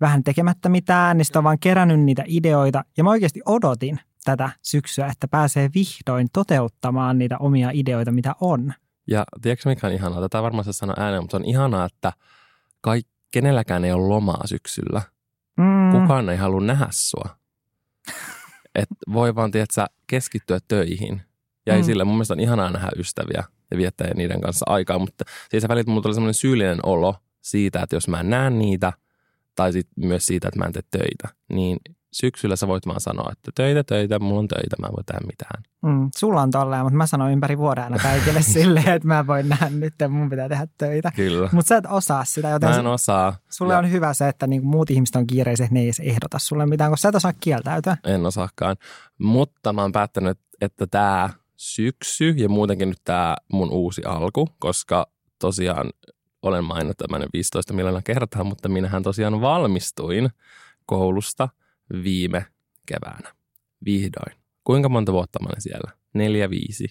vähän 0.00 0.24
tekemättä 0.24 0.68
mitään, 0.68 1.18
niin 1.18 1.24
sitten 1.24 1.40
on 1.40 1.44
vaan 1.44 1.58
kerännyt 1.58 2.00
niitä 2.00 2.24
ideoita. 2.26 2.84
Ja 2.96 3.04
mä 3.04 3.10
oikeasti 3.10 3.40
odotin 3.46 4.00
tätä 4.24 4.50
syksyä, 4.62 5.06
että 5.06 5.28
pääsee 5.28 5.70
vihdoin 5.74 6.28
toteuttamaan 6.32 7.18
niitä 7.18 7.38
omia 7.38 7.70
ideoita, 7.72 8.12
mitä 8.12 8.34
on. 8.40 8.72
Ja 9.06 9.24
tiedätkö 9.42 9.68
mikä 9.68 9.86
on 9.86 9.92
ihanaa? 9.92 10.20
Tätä 10.20 10.42
varmaan 10.42 10.64
se 10.64 10.72
sanoo 10.72 10.96
ääneen, 10.98 11.22
mutta 11.22 11.36
on 11.36 11.44
ihanaa, 11.44 11.86
että 11.86 12.12
kaik, 12.80 13.06
kenelläkään 13.30 13.84
ei 13.84 13.92
ole 13.92 14.08
lomaa 14.08 14.46
syksyllä. 14.46 15.02
Mm. 15.56 16.00
Kukaan 16.00 16.28
ei 16.28 16.36
halua 16.36 16.60
nähdä 16.60 16.86
sua. 16.90 17.36
Et 18.74 18.88
voi 19.12 19.34
vaan, 19.34 19.50
tiedätkö, 19.50 19.84
keskittyä 20.06 20.58
töihin. 20.68 21.22
Ja 21.66 21.74
Mm. 21.76 21.82
sille, 21.82 22.04
mun 22.04 22.14
mielestä 22.14 22.34
on 22.34 22.40
ihanaa 22.40 22.70
nähdä 22.70 22.88
ystäviä 22.96 23.44
ja 23.70 23.76
viettää 23.76 24.14
niiden 24.14 24.40
kanssa 24.40 24.64
aikaa, 24.68 24.98
mutta 24.98 25.24
siis 25.50 25.68
välillä 25.68 25.90
mulla 25.90 26.02
tuli 26.02 26.14
semmoinen 26.14 26.34
syyllinen 26.34 26.78
olo 26.82 27.14
siitä, 27.40 27.82
että 27.82 27.96
jos 27.96 28.08
mä 28.08 28.20
en 28.20 28.30
näe 28.30 28.50
niitä, 28.50 28.92
tai 29.54 29.72
sit 29.72 29.88
myös 29.96 30.26
siitä, 30.26 30.48
että 30.48 30.58
mä 30.58 30.64
en 30.64 30.72
tee 30.72 30.82
töitä, 30.90 31.28
niin 31.52 31.78
syksyllä 32.12 32.56
sä 32.56 32.68
voit 32.68 32.86
vaan 32.86 33.00
sanoa, 33.00 33.32
että 33.32 33.50
töitä, 33.54 33.84
töitä, 33.84 34.18
mulla 34.18 34.38
on 34.38 34.48
töitä, 34.48 34.76
mä 34.80 34.86
en 34.86 34.92
voi 34.92 35.04
tehdä 35.04 35.20
mitään. 35.26 35.62
Mm, 35.82 36.10
sulla 36.16 36.42
on 36.42 36.50
tolleen, 36.50 36.82
mutta 36.82 36.96
mä 36.96 37.06
sanon 37.06 37.32
ympäri 37.32 37.58
vuoden 37.58 37.84
aina 37.84 37.98
kaikille 37.98 38.42
silleen, 38.56 38.88
että 38.88 39.08
mä 39.08 39.26
voin 39.26 39.48
nähdä 39.48 39.70
nyt, 39.70 39.92
että 39.92 40.08
mun 40.08 40.30
pitää 40.30 40.48
tehdä 40.48 40.66
töitä. 40.78 41.12
Kyllä. 41.16 41.48
Mutta 41.52 41.68
sä 41.68 41.76
et 41.76 41.84
osaa 41.88 42.24
sitä, 42.24 42.48
joten 42.48 42.70
Mä 42.70 42.76
en 42.76 42.86
osaa. 42.86 43.36
sulle 43.50 43.72
Ja 43.72 43.78
on 43.78 43.90
hyvä 43.90 44.14
se, 44.14 44.28
että 44.28 44.46
niinku 44.46 44.68
muut 44.68 44.90
ihmiset 44.90 45.16
on 45.16 45.26
kiireisiä, 45.26 45.64
että 45.64 45.74
ne 45.74 45.80
ei 45.80 45.86
edes 45.86 46.00
ehdota 46.00 46.38
sulle 46.38 46.66
mitään, 46.66 46.90
koska 46.90 47.02
sä 47.02 47.08
et 47.08 47.14
osaa 47.14 47.32
kieltäytyä. 47.40 47.96
En 48.04 48.26
osaakaan. 48.26 48.76
Mutta 49.18 49.72
mä 49.72 49.82
oon 49.82 49.92
päättänyt, 49.92 50.38
että 50.60 50.86
tämä 50.86 51.30
syksy 51.56 52.30
ja 52.30 52.48
muutenkin 52.48 52.88
nyt 52.88 53.00
tämä 53.04 53.36
mun 53.52 53.70
uusi 53.70 54.02
alku, 54.04 54.48
koska 54.58 55.06
tosiaan 55.38 55.90
olen 56.42 56.64
maininnut 56.64 56.96
tämän 56.96 57.26
15 57.32 57.72
miljoonaa 57.74 58.02
kertaa, 58.04 58.44
mutta 58.44 58.68
minähän 58.68 59.02
tosiaan 59.02 59.40
valmistuin 59.40 60.30
koulusta 60.86 61.48
viime 62.04 62.46
keväänä. 62.86 63.34
Vihdoin. 63.84 64.36
Kuinka 64.64 64.88
monta 64.88 65.12
vuotta 65.12 65.38
mä 65.42 65.48
olin 65.48 65.62
siellä? 65.62 65.92
Neljä, 66.14 66.50
viisi. 66.50 66.88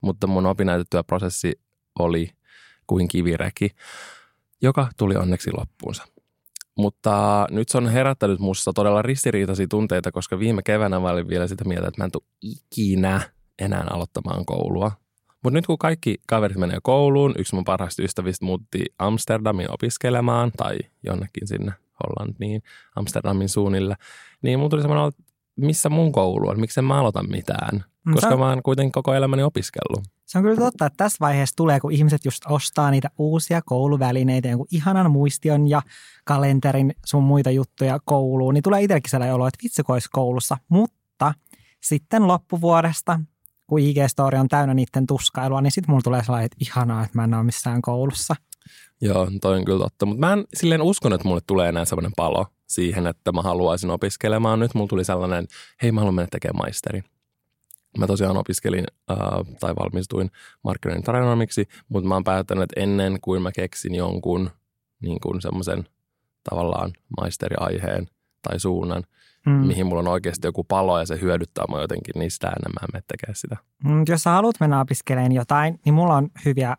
Mutta 0.00 0.26
mun 0.26 0.46
opinnäytetyöprosessi 0.46 1.60
oli 1.98 2.30
kuin 2.86 3.08
kivireki, 3.08 3.70
joka 4.62 4.88
tuli 4.96 5.16
onneksi 5.16 5.50
loppuunsa. 5.52 6.04
Mutta 6.76 7.46
nyt 7.50 7.68
se 7.68 7.78
on 7.78 7.88
herättänyt 7.88 8.38
musta 8.38 8.72
todella 8.72 9.02
ristiriitaisia 9.02 9.66
tunteita, 9.70 10.12
koska 10.12 10.38
viime 10.38 10.62
keväänä 10.62 11.00
mä 11.00 11.08
olin 11.08 11.28
vielä 11.28 11.46
sitä 11.46 11.64
mieltä, 11.64 11.88
että 11.88 12.00
mä 12.00 12.04
en 12.04 12.10
tule 12.10 12.24
ikinä 12.42 13.20
enää 13.58 13.86
aloittamaan 13.90 14.44
koulua. 14.44 14.92
Mutta 15.42 15.54
nyt 15.54 15.66
kun 15.66 15.78
kaikki 15.78 16.16
kaverit 16.28 16.56
menee 16.56 16.78
kouluun, 16.82 17.34
yksi 17.38 17.54
mun 17.54 17.64
parhaista 17.64 18.02
ystävistä 18.02 18.44
muutti 18.44 18.84
Amsterdamin 18.98 19.70
opiskelemaan 19.70 20.52
tai 20.56 20.78
jonnekin 21.02 21.48
sinne 21.48 21.72
Hollantiin, 22.04 22.62
Amsterdamin 22.96 23.48
suunnille, 23.48 23.94
niin 24.42 24.58
mun 24.58 24.70
tuli 24.70 24.82
semmoinen, 24.82 25.08
että 25.08 25.22
missä 25.56 25.88
mun 25.88 26.12
koulu 26.12 26.48
on, 26.48 26.60
miksi 26.60 26.80
en 26.80 26.84
mä 26.84 27.00
aloita 27.00 27.22
mitään, 27.22 27.84
Mm, 28.04 28.14
koska 28.14 28.34
on, 28.34 28.38
mä 28.38 28.48
oon 28.48 28.62
kuitenkin 28.62 28.92
koko 28.92 29.14
elämäni 29.14 29.42
opiskellut. 29.42 30.04
se 30.26 30.38
on 30.38 30.44
kyllä 30.44 30.56
totta, 30.56 30.86
että 30.86 30.96
tässä 30.96 31.16
vaiheessa 31.20 31.56
tulee, 31.56 31.80
kun 31.80 31.92
ihmiset 31.92 32.24
just 32.24 32.42
ostaa 32.48 32.90
niitä 32.90 33.10
uusia 33.18 33.62
kouluvälineitä, 33.62 34.48
jonkun 34.48 34.66
ihanan 34.70 35.10
muistion 35.10 35.70
ja 35.70 35.82
kalenterin 36.24 36.94
sun 37.06 37.24
muita 37.24 37.50
juttuja 37.50 37.98
kouluun, 38.04 38.54
niin 38.54 38.62
tulee 38.62 38.82
itsellekin 38.82 39.10
sellainen 39.10 39.34
olo, 39.34 39.46
että 39.46 39.58
vitsi 39.62 39.82
kun 39.82 39.98
koulussa. 40.12 40.56
Mutta 40.68 41.34
sitten 41.82 42.28
loppuvuodesta, 42.28 43.20
kun 43.66 43.80
IG-story 43.80 44.38
on 44.38 44.48
täynnä 44.48 44.74
niiden 44.74 45.06
tuskailua, 45.06 45.60
niin 45.60 45.70
sitten 45.70 45.90
mulla 45.90 46.02
tulee 46.02 46.24
sellainen, 46.24 46.46
että 46.46 46.56
ihanaa, 46.60 47.04
että 47.04 47.18
mä 47.18 47.24
en 47.24 47.34
ole 47.34 47.42
missään 47.42 47.82
koulussa. 47.82 48.34
Joo, 49.00 49.30
toi 49.40 49.56
on 49.56 49.64
kyllä 49.64 49.78
totta. 49.84 50.06
Mutta 50.06 50.20
mä 50.26 50.32
en 50.32 50.44
silleen 50.54 50.82
uskon, 50.82 51.12
että 51.12 51.28
mulle 51.28 51.40
tulee 51.46 51.68
enää 51.68 51.84
sellainen 51.84 52.12
palo 52.16 52.46
siihen, 52.66 53.06
että 53.06 53.32
mä 53.32 53.42
haluaisin 53.42 53.90
opiskelemaan. 53.90 54.60
Nyt 54.60 54.74
mulla 54.74 54.88
tuli 54.88 55.04
sellainen, 55.04 55.46
hei 55.82 55.92
mä 55.92 56.00
haluan 56.00 56.14
mennä 56.14 56.28
tekemään 56.30 56.58
maisterin. 56.58 57.04
Mä 57.98 58.06
tosiaan 58.06 58.36
opiskelin 58.36 58.84
äh, 59.10 59.16
tai 59.60 59.74
valmistuin 59.76 60.30
markkinoinnin 60.64 61.04
tarjonomiksi, 61.04 61.68
mutta 61.88 62.08
mä 62.08 62.14
oon 62.14 62.24
päättänyt, 62.24 62.62
että 62.62 62.80
ennen 62.80 63.18
kuin 63.20 63.42
mä 63.42 63.52
keksin 63.52 63.94
jonkun 63.94 64.50
niin 65.02 65.20
kuin 65.20 65.42
semmoisen 65.42 65.84
tavallaan 66.50 66.92
maisteriaiheen 67.20 68.06
tai 68.42 68.60
suunnan, 68.60 69.04
Mm. 69.46 69.52
mm. 69.52 69.66
mihin 69.66 69.86
mulla 69.86 70.00
on 70.00 70.08
oikeasti 70.08 70.46
joku 70.46 70.64
palo 70.64 70.98
ja 70.98 71.06
se 71.06 71.20
hyödyttää 71.20 71.64
mua 71.68 71.80
jotenkin, 71.80 72.12
niin 72.18 72.30
sitä 72.30 72.46
enemmän 72.46 72.88
mä 72.92 73.00
tekemään 73.08 73.34
sitä. 73.34 73.56
Mm, 73.84 74.04
Jos 74.08 74.22
sä 74.22 74.30
haluat 74.30 74.60
mennä 74.60 74.80
opiskelemaan 74.80 75.32
jotain, 75.32 75.80
niin 75.84 75.94
mulla 75.94 76.14
on 76.16 76.28
hyviä 76.44 76.76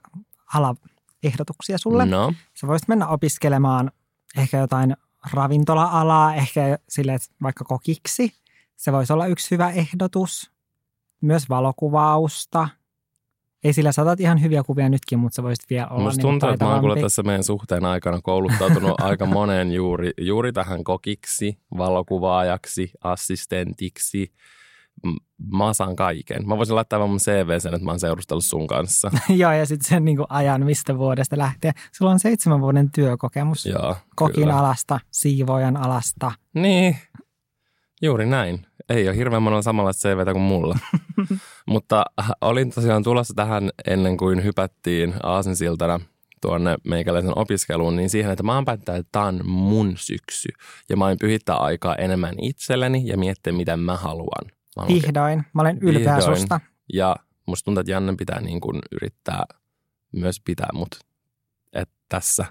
alaehdotuksia 1.26 1.78
sulle. 1.78 2.06
No, 2.06 2.34
Sä 2.54 2.68
voisit 2.68 2.88
mennä 2.88 3.08
opiskelemaan 3.08 3.92
ehkä 4.38 4.58
jotain 4.58 4.96
ravintola-alaa, 5.34 6.36
ehkä 6.36 6.78
sille, 6.90 7.14
että 7.14 7.28
vaikka 7.44 7.66
kokiksi. 7.66 8.34
Se 8.76 8.92
voisi 8.92 9.14
olla 9.14 9.28
yksi 9.28 9.52
hyvä 9.52 9.70
ehdotus. 9.70 10.52
Myös 11.22 11.50
valokuvausta. 11.50 12.70
Ei 13.64 13.74
sillä 13.74 13.92
saatat 13.92 14.20
ihan 14.20 14.42
hyviä 14.42 14.64
kuvia 14.64 14.90
nytkin, 14.90 15.20
mutta 15.20 15.36
sä 15.36 15.44
voisit 15.44 15.70
vielä 15.70 15.88
olla 15.88 16.04
Musta 16.04 16.18
niinku 16.18 16.32
tuntuu, 16.32 16.50
että 16.50 16.66
mä 16.66 16.72
oon 16.72 16.82
kyllä 16.82 17.02
tässä 17.02 17.24
meidän 17.24 17.44
suhteen 17.44 17.86
aikana 17.86 18.22
kouluttautunut 18.22 19.02
aika 19.02 19.26
moneen 19.26 19.72
juuri, 19.72 20.12
juuri 20.18 20.54
tähän 20.54 20.84
kokiksi, 20.84 21.58
valokuvaajaksi, 21.78 22.92
assistentiksi. 23.04 24.32
Mä 25.52 25.74
saan 25.74 25.96
kaiken. 25.96 26.48
Mä 26.48 26.58
voisin 26.58 26.76
laittaa 26.76 27.00
vaan 27.00 27.10
mun 27.10 27.20
CV 27.20 27.60
sen, 27.60 27.74
että 27.74 27.86
mä 27.86 27.92
oon 27.92 28.00
seurustellut 28.00 28.46
sun 28.46 28.68
kanssa. 28.68 29.12
Joo, 29.30 29.52
ja 29.52 29.66
sitten 29.66 29.90
sen 29.90 30.06
niinku 30.06 30.26
ajan, 30.30 30.66
mistä 30.66 30.98
vuodesta 30.98 31.38
lähtee. 31.38 31.72
Sulla 31.92 32.12
on 32.12 32.20
seitsemän 32.20 32.62
vuoden 32.62 32.92
työkokemus 32.92 33.66
Joo, 33.66 33.96
kokin 34.16 34.36
kyllä. 34.36 34.58
alasta, 34.58 35.00
siivoojan 35.12 35.78
alasta. 35.78 36.32
Niin, 36.54 36.98
juuri 38.02 38.26
näin. 38.26 38.66
Ei 38.90 39.08
ole 39.08 39.18
hirveän 39.18 39.44
monella 39.44 39.62
samanlaista 39.62 40.10
CVtä 40.10 40.32
kuin 40.32 40.44
mulla. 40.44 40.78
Mutta 41.68 42.06
äh, 42.20 42.30
olin 42.42 42.72
tosiaan 42.72 43.04
tulossa 43.04 43.34
tähän 43.34 43.70
ennen 43.88 44.18
kuin 44.18 44.44
hypättiin 44.44 45.14
Aasinsiltana 45.24 46.00
tuonne 46.42 46.78
meikäläisen 46.84 47.38
opiskeluun, 47.38 47.96
niin 47.96 48.10
siihen, 48.10 48.32
että 48.32 48.44
mä 48.44 48.56
oon 48.56 48.66
päättänyt, 48.66 49.00
että 49.00 49.12
tämä 49.12 49.26
on 49.26 49.48
mun 49.48 49.94
syksy. 49.98 50.50
Ja 50.90 50.98
mä 50.98 51.06
oon 51.06 51.18
pyhittää 51.20 51.56
aikaa 51.56 51.96
enemmän 51.96 52.36
itselleni 52.42 53.08
ja 53.08 53.18
miettiä, 53.18 53.54
mitä 53.54 53.78
mä 53.78 53.98
haluan. 53.98 54.55
Mä 54.76 54.88
Vihdoin. 54.88 55.46
Mä 55.54 55.62
olen 55.62 55.78
ylpeä 55.82 56.16
Vihdoin. 56.16 56.38
susta. 56.38 56.60
Ja 56.94 57.16
musta 57.46 57.66
tuntuu, 57.66 57.80
että 57.80 57.92
Janne 57.92 58.16
pitää 58.18 58.42
niin 58.42 58.62
kuin 58.62 58.82
yrittää 58.92 59.44
myös 60.12 60.40
pitää 60.40 60.70
mut 60.74 61.00
et 61.74 61.90
tässä 62.10 62.46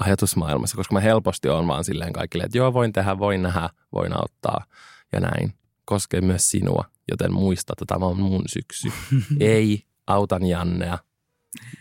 ajatusmaailmassa, 0.00 0.76
koska 0.76 0.94
mä 0.94 1.00
helposti 1.00 1.48
on 1.48 1.66
vaan 1.66 1.84
silleen 1.84 2.12
kaikille, 2.12 2.44
että 2.44 2.58
joo, 2.58 2.72
voin 2.72 2.92
tehdä, 2.92 3.18
voin 3.18 3.42
nähdä, 3.42 3.68
voin 3.92 4.16
auttaa 4.16 4.64
ja 5.12 5.20
näin. 5.20 5.54
Koskee 5.84 6.20
myös 6.20 6.50
sinua, 6.50 6.84
joten 7.10 7.32
muista, 7.32 7.72
että 7.72 7.94
tämä 7.94 8.06
on 8.06 8.20
mun 8.20 8.42
syksy. 8.46 8.92
Ei 9.40 9.84
autan 10.06 10.46
Jannea 10.46 10.98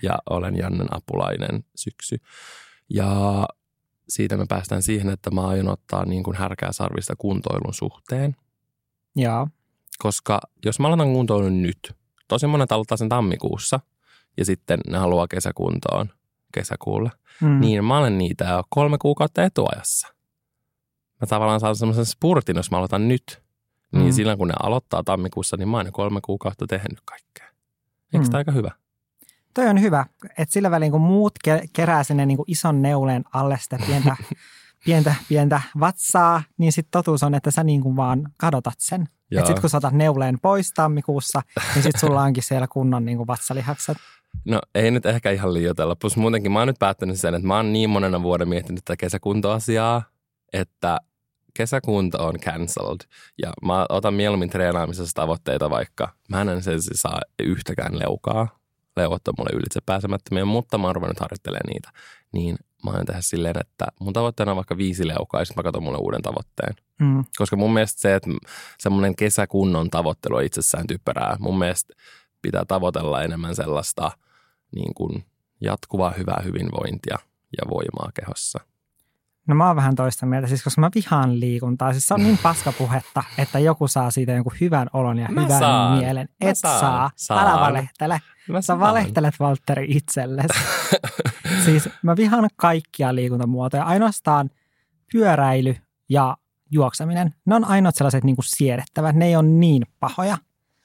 ja 0.02 0.20
olen 0.30 0.58
Jannen 0.58 0.88
apulainen 0.92 1.64
syksy. 1.76 2.18
Ja 2.90 3.46
siitä 4.10 4.38
me 4.38 4.46
päästään 4.50 4.84
siihen, 4.84 5.10
että 5.10 5.32
mä 5.32 5.48
aion 5.48 5.68
ottaa 5.68 6.06
niin 6.06 6.24
kuin 6.24 6.38
härkää 6.38 6.72
sarvista 6.72 7.16
kuntoilun 7.18 7.74
suhteen 7.74 8.36
Joo. 9.16 9.48
Koska 10.04 10.40
jos 10.66 10.80
mä 10.80 10.88
aloitan 10.88 11.14
kuntoilun 11.14 11.62
nyt, 11.62 11.94
tosi 12.28 12.48
monet 12.48 12.72
aloittaa 12.72 12.98
sen 12.98 13.10
tammikuussa 13.10 13.80
ja 14.38 14.46
sitten 14.46 14.80
ne 14.88 14.98
haluaa 14.98 15.28
kesäkuntoon 15.28 16.10
kesäkuulle, 16.54 17.12
Mm. 17.42 17.60
niin 17.60 17.86
mä 17.86 17.98
olen 17.98 18.18
niitä 18.18 18.46
jo 18.46 18.64
kolme 18.70 18.98
kuukautta 18.98 19.44
etuajassa. 19.44 20.08
Mä 21.22 21.28
tavallaan 21.28 21.60
saan 21.60 21.76
semmoisen 21.76 22.06
spurtin, 22.06 22.56
jos 22.56 22.72
mä 22.72 22.78
aloitan 22.78 23.08
nyt. 23.08 23.42
Niin 23.92 24.06
Mm. 24.06 24.12
silloin 24.12 24.38
kun 24.38 24.48
ne 24.48 24.54
aloittaa 24.64 25.04
tammikuussa, 25.04 25.58
niin 25.58 25.70
mä 25.70 25.78
oon 25.78 25.92
kolme 25.92 26.20
kuukautta 26.22 26.68
tehnyt 26.68 27.02
kaikkea. 27.06 27.48
Eikö 28.14 28.26
Mm. 28.26 28.30
tämä 28.32 28.38
aika 28.38 28.52
hyvä? 28.52 28.72
Toi 29.54 29.68
on 29.68 29.82
hyvä, 29.82 30.06
että 30.38 30.54
sillä 30.54 30.72
välin 30.72 30.92
kun 30.92 31.02
muut 31.02 31.34
ke- 31.48 31.68
kerää 31.74 32.04
sinne 32.04 32.26
niin 32.26 32.38
kuin 32.38 32.52
ison 32.52 32.82
neuleen 32.82 33.24
alle 33.34 33.58
sitä 33.62 33.80
pientä, 33.88 34.16
pientä, 34.86 35.16
pientä 35.30 35.62
vatsaa, 35.80 36.44
niin 36.58 36.72
sitten 36.72 36.92
totuus 36.92 37.24
on, 37.24 37.36
että 37.36 37.52
sä 37.52 37.64
niin 37.64 37.82
kuin 37.82 37.96
vaan 37.96 38.32
kadotat 38.38 38.76
sen. 38.78 39.10
Että 39.32 39.48
sitten 39.48 39.62
kun 39.62 39.70
sä 39.70 39.78
otat 39.78 39.94
neuleen 39.94 40.40
pois 40.42 40.74
tammikuussa, 40.74 41.42
niin 41.76 41.84
sitten 41.84 42.00
sulla 42.00 42.22
onkin 42.22 42.44
siellä 42.44 42.68
kunnon 42.68 43.06
niin 43.06 43.18
kuin 43.18 43.28
vatsalihakset. 43.28 43.98
No 44.46 44.62
ei 44.76 44.92
nyt 44.92 45.06
ehkä 45.06 45.32
ihan 45.32 45.54
liioitella. 45.54 45.96
Plus 45.96 46.18
muutenkin 46.18 46.52
mä 46.52 46.60
oon 46.60 46.68
nyt 46.68 46.80
päättänyt 46.80 47.20
sen, 47.20 47.36
että 47.36 47.48
mä 47.48 47.56
oon 47.56 47.74
niin 47.74 47.90
monena 47.90 48.24
vuoden 48.24 48.50
miettinyt 48.50 48.86
tätä 48.86 48.98
kesäkuntoasiaa, 48.98 50.04
että 50.54 50.98
kesäkunto 51.54 52.28
on 52.28 52.40
cancelled. 52.40 53.02
Ja 53.42 53.54
mä 53.66 53.86
otan 53.90 54.14
mieluummin 54.14 54.50
treenaamisessa 54.50 55.14
tavoitteita, 55.16 55.70
vaikka 55.70 56.14
mä 56.30 56.42
en 56.42 56.64
sen 56.64 56.80
saa 56.94 57.20
yhtäkään 57.44 58.00
leukaa. 58.00 58.48
Leuot 58.98 59.28
on 59.28 59.34
mulle 59.38 59.50
ylitse 59.54 59.80
pääsemättömiä, 59.86 60.46
mutta 60.46 60.78
mä 60.78 60.88
oon 60.88 60.96
ruvennut 60.96 61.20
harjoittelemaan 61.20 61.70
niitä. 61.74 61.90
Niin 62.32 62.58
mä 62.86 62.92
oon 62.92 63.06
tehdä 63.06 63.22
silleen, 63.22 63.60
että 63.60 63.86
mun 64.00 64.14
tavoitteena 64.14 64.52
on 64.52 64.56
vaikka 64.56 64.78
viisi 64.78 65.08
leukaa 65.08 65.42
ja 65.42 65.46
sitten 65.46 65.60
mä 65.60 65.64
katson 65.64 65.84
mulle 65.84 65.98
uuden 65.98 66.22
tavoitteen. 66.22 66.76
Mm. 67.00 67.24
Koska 67.38 67.56
mun 67.56 67.74
mielestä 67.74 68.02
se, 68.02 68.16
että 68.16 68.30
semmoinen 68.78 69.16
kesäkunnon 69.16 69.90
tavoittelu 69.90 70.36
on 70.36 70.44
itsessään 70.44 70.88
typerää. 70.88 71.38
Mun 71.40 71.60
mielestä 71.60 71.94
pitää 72.42 72.66
tavoitella 72.66 73.24
enemmän 73.24 73.56
sellaista 73.56 74.12
niin 74.76 74.94
kuin 74.94 75.26
jatkuvaa 75.62 76.12
hyvää 76.12 76.42
hyvinvointia 76.46 77.18
ja 77.58 77.70
voimaa 77.70 78.12
kehossa. 78.14 78.60
No 79.50 79.56
mä 79.56 79.68
oon 79.68 79.76
vähän 79.76 79.96
toista 79.96 80.26
mieltä, 80.26 80.48
siis 80.48 80.64
koska 80.64 80.82
mä 80.82 80.90
vihaan 80.96 81.40
liikuntaa. 81.40 81.92
Siis 81.92 82.08
se 82.08 82.14
on 82.14 82.24
niin 82.24 82.38
paskapuhetta, 82.44 83.24
että 83.38 83.60
joku 83.60 83.88
saa 83.88 84.12
siitä 84.12 84.32
jonkun 84.32 84.54
hyvän 84.62 84.88
olon 84.94 85.18
ja 85.18 85.28
Mä 85.32 85.42
hyvän 85.42 85.60
saan. 85.60 85.98
mielen. 85.98 86.30
Mä 86.44 86.50
Et 86.50 86.58
saan. 86.58 86.80
saa. 86.80 87.12
Saan. 87.16 87.48
Älä 87.48 87.60
valehtele. 87.60 88.22
Mä 88.50 88.62
Sä 88.62 88.66
saan. 88.66 88.80
valehtelet 88.80 89.40
Valtteri 89.40 89.86
itsellesi. 89.90 90.60
siis 91.66 91.90
mä 92.04 92.16
vihaan 92.16 92.50
kaikkia 92.56 93.16
liikuntamuotoja. 93.16 93.84
Ainoastaan 93.84 94.50
pyöräily 95.12 95.76
ja 96.10 96.38
juokseminen. 96.72 97.34
Ne 97.46 97.56
on 97.56 97.66
ainoat 97.66 97.96
sellaiset 97.96 98.24
niin 98.24 98.36
kuin 98.36 98.46
siedettävät. 98.46 99.16
Ne 99.16 99.26
ei 99.26 99.36
ole 99.36 99.48
niin 99.48 99.84
pahoja. 100.00 100.38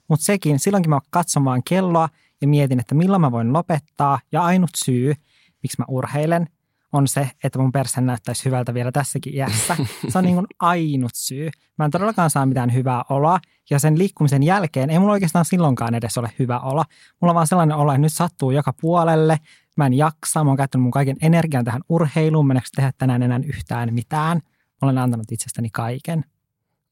Mutta 0.09 0.25
sekin, 0.25 0.59
silloinkin 0.59 0.91
mä 0.91 1.01
katsomaan 1.11 1.63
kelloa 1.69 2.09
ja 2.41 2.49
mietin, 2.49 2.81
että 2.81 2.95
milloin 2.95 3.21
mä 3.21 3.33
voin 3.33 3.53
lopettaa. 3.53 4.19
Ja 4.33 4.43
ainut 4.43 4.71
syy, 4.77 5.15
miksi 5.63 5.77
mä 5.81 5.85
urheilen, 5.89 6.47
on 6.95 7.09
se, 7.09 7.31
että 7.45 7.59
mun 7.59 7.73
perse 7.73 8.01
näyttäisi 8.01 8.45
hyvältä 8.45 8.75
vielä 8.75 8.93
tässäkin 8.93 9.35
iässä. 9.35 9.77
Se 10.09 10.19
on 10.19 10.25
niin 10.25 10.35
kuin 10.35 10.47
ainut 10.61 11.11
syy. 11.15 11.51
Mä 11.79 11.85
en 11.85 11.91
todellakaan 11.91 12.31
saa 12.31 12.47
mitään 12.47 12.75
hyvää 12.75 13.05
oloa. 13.11 13.39
Ja 13.71 13.79
sen 13.79 13.99
liikkumisen 13.99 14.43
jälkeen 14.43 14.91
ei 14.91 14.99
mulla 14.99 15.13
oikeastaan 15.13 15.45
silloinkaan 15.45 15.95
edes 15.95 16.19
ole 16.19 16.31
hyvä 16.39 16.61
olo. 16.61 16.85
Mulla 17.21 17.31
on 17.31 17.35
vaan 17.35 17.47
sellainen 17.47 17.77
olo, 17.77 17.93
että 17.93 18.01
nyt 18.01 18.13
sattuu 18.13 18.51
joka 18.51 18.73
puolelle. 18.81 19.41
Mä 19.77 19.87
en 19.87 19.95
jaksa. 19.95 20.45
Mä 20.45 20.51
oon 20.51 20.57
käyttänyt 20.57 20.83
mun 20.83 20.91
kaiken 20.91 21.17
energian 21.23 21.65
tähän 21.65 21.83
urheiluun. 21.89 22.51
En 22.51 22.63
tehdä 22.77 22.93
tänään 22.99 23.23
enää 23.23 23.41
yhtään 23.47 23.95
mitään. 23.95 24.41
Mä 24.47 24.79
olen 24.83 24.99
antanut 24.99 25.33
itsestäni 25.33 25.71
kaiken. 25.71 26.25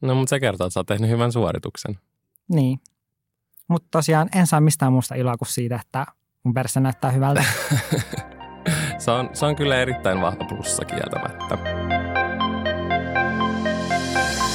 No, 0.01 0.15
mutta 0.15 0.31
se 0.31 0.41
kertoo, 0.41 0.67
että 0.67 0.75
sä 0.75 0.81
oot 0.81 0.87
tehnyt 0.87 1.11
hyvän 1.11 1.33
suorituksen. 1.33 1.99
Niin. 2.49 2.81
Mutta 3.69 3.89
tosiaan 3.91 4.29
en 4.35 4.47
saa 4.47 4.61
mistään 4.61 4.93
muusta 4.93 5.15
iloa 5.15 5.37
kuin 5.37 5.49
siitä, 5.49 5.77
että 5.77 6.07
mun 6.45 6.55
perse 6.55 6.81
näyttää 6.81 7.11
hyvältä. 7.11 7.45
se, 9.05 9.11
on, 9.11 9.31
se 9.33 9.47
on 9.47 9.57
kyllä 9.57 9.77
erittäin 9.77 10.21
vahva 10.21 10.45
plussa 10.45 10.85
kieltämättä. 10.85 11.59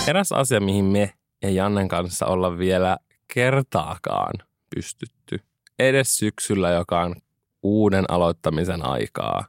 Eräs 0.08 0.32
asia, 0.32 0.60
mihin 0.60 0.86
me 0.86 1.14
ja 1.42 1.50
Jannen 1.50 1.88
kanssa 1.88 2.26
olla 2.26 2.58
vielä 2.58 2.98
kertaakaan 3.34 4.34
pystytty, 4.76 5.40
edes 5.80 6.18
syksyllä, 6.18 6.70
joka 6.70 7.02
on 7.02 7.16
uuden 7.64 8.06
aloittamisen 8.12 8.86
aikaa, 8.86 9.46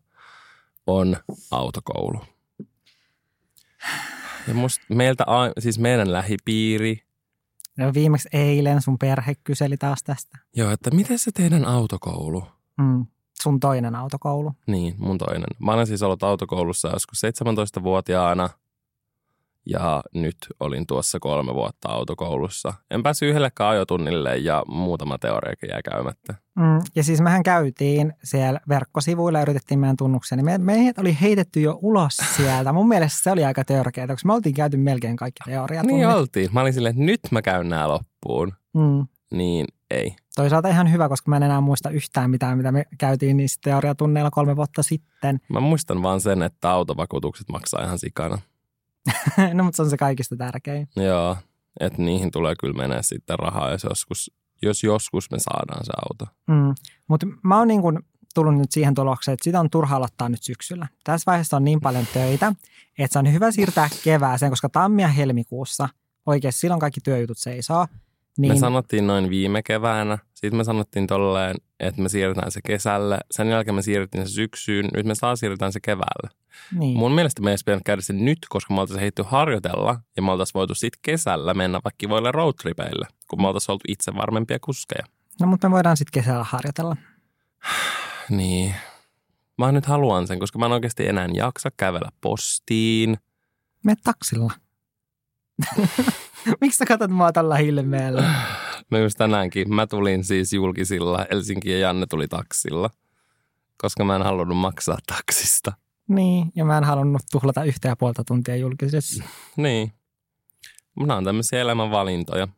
on 0.87 1.17
autokoulu. 1.51 2.21
Ja 4.49 4.55
musta 4.55 4.85
meiltä, 4.89 5.25
siis 5.59 5.79
meidän 5.79 6.13
lähipiiri. 6.13 7.03
Ja 7.77 7.95
viimeksi 7.95 8.29
eilen 8.33 8.83
sun 8.83 8.99
perhe 8.99 9.35
kyseli 9.45 9.77
taas 9.77 10.03
tästä. 10.03 10.39
Joo, 10.57 10.71
että 10.71 10.91
miten 10.91 11.19
se 11.19 11.31
teidän 11.33 11.65
autokoulu? 11.65 12.47
Mm, 12.79 13.07
sun 13.43 13.61
toinen 13.61 13.95
autokoulu. 13.95 14.53
Niin, 14.67 14.95
mun 14.99 15.19
toinen. 15.19 15.47
Mä 15.59 15.73
olen 15.73 15.87
siis 15.87 16.03
ollut 16.03 16.23
autokoulussa 16.23 16.89
joskus 16.89 17.23
17-vuotiaana– 17.25 18.49
ja 19.69 20.03
nyt 20.15 20.37
olin 20.61 20.87
tuossa 20.87 21.19
kolme 21.21 21.55
vuotta 21.55 21.89
autokoulussa. 21.89 22.75
En 22.91 23.03
päässyt 23.03 23.29
yhdellekään 23.29 23.71
ajotunnille 23.71 24.37
ja 24.37 24.63
muutama 24.69 25.19
teoriakin 25.19 25.71
jäi 25.71 25.83
käymättä. 25.83 26.35
Mm, 26.57 26.81
ja 26.95 27.05
siis 27.05 27.21
mehän 27.21 27.43
käytiin 27.43 28.13
siellä 28.25 28.61
verkkosivuilla 28.69 29.39
ja 29.39 29.43
yritettiin 29.43 29.81
meidän 29.81 29.97
tunnuksia, 29.97 30.37
niin 30.37 30.45
me, 30.45 30.59
meidät 30.59 30.99
oli 30.99 31.19
heitetty 31.21 31.61
jo 31.61 31.79
ulos 31.83 32.17
sieltä. 32.37 32.73
Mun 32.73 32.89
mielestä 32.89 33.23
se 33.23 33.31
oli 33.31 33.45
aika 33.45 33.65
törkeää, 33.65 34.07
koska 34.07 34.27
me 34.27 34.35
oltiin 34.35 34.55
käyty 34.55 34.77
melkein 34.77 35.17
kaikki 35.17 35.41
teoriat. 35.45 35.87
Niin 35.87 36.09
oltiin. 36.09 36.49
Mä 36.53 36.61
olin 36.61 36.73
silleen, 36.73 36.91
että 36.91 37.05
nyt 37.05 37.21
mä 37.31 37.43
käyn 37.43 37.69
nämä 37.69 37.89
loppuun. 37.89 38.53
Mm. 38.75 39.07
Niin 39.31 39.67
ei. 39.91 40.17
Toisaalta 40.37 40.69
ihan 40.69 40.93
hyvä, 40.93 41.09
koska 41.09 41.31
mä 41.31 41.37
en 41.37 41.43
enää 41.43 41.61
muista 41.61 41.91
yhtään 41.91 42.31
mitään, 42.31 42.57
mitä 42.57 42.73
me 42.73 42.85
käytiin 42.99 43.37
niissä 43.37 43.61
teoriatunneilla 43.65 44.31
kolme 44.31 44.57
vuotta 44.57 44.83
sitten. 44.83 45.41
Mä 45.49 45.61
muistan 45.61 46.03
vaan 46.03 46.21
sen, 46.21 46.43
että 46.43 46.71
autovakuutukset 46.71 47.49
maksaa 47.49 47.85
ihan 47.85 47.99
sikana. 47.99 48.39
no, 49.55 49.65
mutta 49.65 49.77
se 49.77 49.83
on 49.83 49.91
se 49.91 49.97
kaikista 49.97 50.37
tärkein. 50.37 50.89
Joo, 50.97 51.37
että 51.81 52.03
niihin 52.03 52.31
tulee 52.31 52.55
kyllä 52.61 52.77
mennä 52.77 53.03
sitten 53.03 53.39
rahaa, 53.39 53.71
jos 53.71 53.85
joskus, 53.85 54.31
jos 54.63 54.85
joskus 54.85 55.31
me 55.31 55.39
saadaan 55.39 55.85
se 55.85 55.93
auto. 55.97 56.35
Mm. 56.47 56.75
Mutta 57.09 57.27
mä 57.43 57.59
oon 57.59 57.69
niin 57.69 57.83
kun 57.83 58.03
tullut 58.35 58.59
nyt 58.59 58.73
siihen 58.73 58.95
tulokseen, 58.95 59.33
että 59.33 59.45
sitä 59.45 59.61
on 59.61 59.71
turha 59.71 59.97
aloittaa 59.97 60.29
nyt 60.29 60.43
syksyllä. 60.43 60.89
Tässä 61.05 61.31
vaiheessa 61.31 61.57
on 61.57 61.65
niin 61.65 61.81
paljon 61.81 62.07
töitä, 62.13 62.53
että 62.99 63.13
se 63.13 63.19
on 63.19 63.33
hyvä 63.33 63.51
siirtää 63.51 63.89
kevääseen, 64.05 64.53
koska 64.53 64.69
tammi- 64.69 65.03
ja 65.03 65.09
helmikuussa 65.09 65.89
oikeasti 66.27 66.61
silloin 66.61 66.81
kaikki 66.81 67.01
työjutut 67.01 67.39
seisoo. 67.39 67.87
Niin. 68.39 68.53
Me 68.53 68.59
sanottiin 68.59 69.07
noin 69.07 69.31
viime 69.31 69.63
keväänä. 69.63 70.19
Sitten 70.35 70.57
me 70.57 70.65
sanottiin 70.65 71.07
tolleen, 71.07 71.57
että 71.81 72.03
me 72.03 72.09
siirretään 72.09 72.51
se 72.51 72.61
kesälle. 72.67 73.19
Sen 73.31 73.49
jälkeen 73.49 73.75
me 73.75 73.83
siirrettiin 73.83 74.27
se 74.27 74.33
syksyyn. 74.33 74.89
Nyt 74.95 75.07
me 75.07 75.15
saa 75.15 75.37
siirretään 75.37 75.73
se 75.73 75.81
keväälle. 75.81 76.31
Niin. 76.79 76.99
Mun 76.99 77.13
mielestä 77.13 77.43
me 77.43 77.51
ei 77.51 77.57
pitänyt 77.65 77.85
käydä 77.85 78.03
se 78.03 78.13
nyt, 78.13 78.39
koska 78.49 78.75
me 78.75 78.81
oltaisiin 78.81 79.01
heitty 79.01 79.23
harjoitella. 79.27 80.01
Ja 80.17 80.23
me 80.23 80.33
oltaisiin 80.33 80.55
voitu 80.55 80.75
sitten 80.75 80.99
kesällä 81.03 81.55
mennä 81.55 81.81
vaikka 81.85 81.99
kivoille 81.99 82.33
roadtripeille, 82.33 83.07
kun 83.31 83.43
me 83.43 83.49
oltaisiin 83.49 83.73
oltu 83.73 83.85
itse 83.89 84.15
varmempia 84.15 84.59
kuskeja. 84.61 85.05
No 85.41 85.47
mutta 85.47 85.69
me 85.69 85.75
voidaan 85.75 85.97
sitten 85.97 86.23
kesällä 86.23 86.45
harjoitella. 86.45 86.97
niin. 88.31 88.75
Mä 89.59 89.73
nyt 89.73 89.87
haluan 89.87 90.27
sen, 90.27 90.39
koska 90.39 90.59
mä 90.59 90.67
en 90.67 90.73
oikeasti 90.73 91.07
enää 91.07 91.29
jaksa 91.35 91.71
kävellä 91.77 92.09
postiin. 92.21 93.17
Me 93.85 93.95
taksilla. 94.05 94.53
Miksi 96.61 96.79
sä 96.79 96.87
katsot 96.87 97.11
mua 97.11 97.33
tällä 97.33 97.57
hilmeellä? 97.57 98.25
No 98.91 98.99
just 98.99 99.19
tänäänkin. 99.19 99.75
Mä 99.75 99.87
tulin 99.87 100.25
siis 100.25 100.53
julkisilla. 100.53 101.27
Helsinki 101.31 101.71
ja 101.71 101.79
Janne 101.79 102.07
tuli 102.07 102.29
taksilla, 102.29 102.91
koska 103.77 104.05
mä 104.05 104.17
en 104.17 104.23
halunnut 104.23 104.59
maksaa 104.59 104.99
taksista. 105.07 105.73
Niin, 106.09 106.53
ja 106.57 106.65
mä 106.65 106.79
en 106.79 106.85
halunnut 106.85 107.23
tuhlata 107.33 107.65
yhtä 107.65 107.89
ja 107.89 107.97
puolta 107.97 108.25
tuntia 108.25 108.57
julkisessa. 108.57 109.25
niin. 109.57 109.93
Mutta 110.95 111.17
on 111.17 111.25
tämmöisiä 111.25 111.61
elämänvalintoja. 111.61 112.49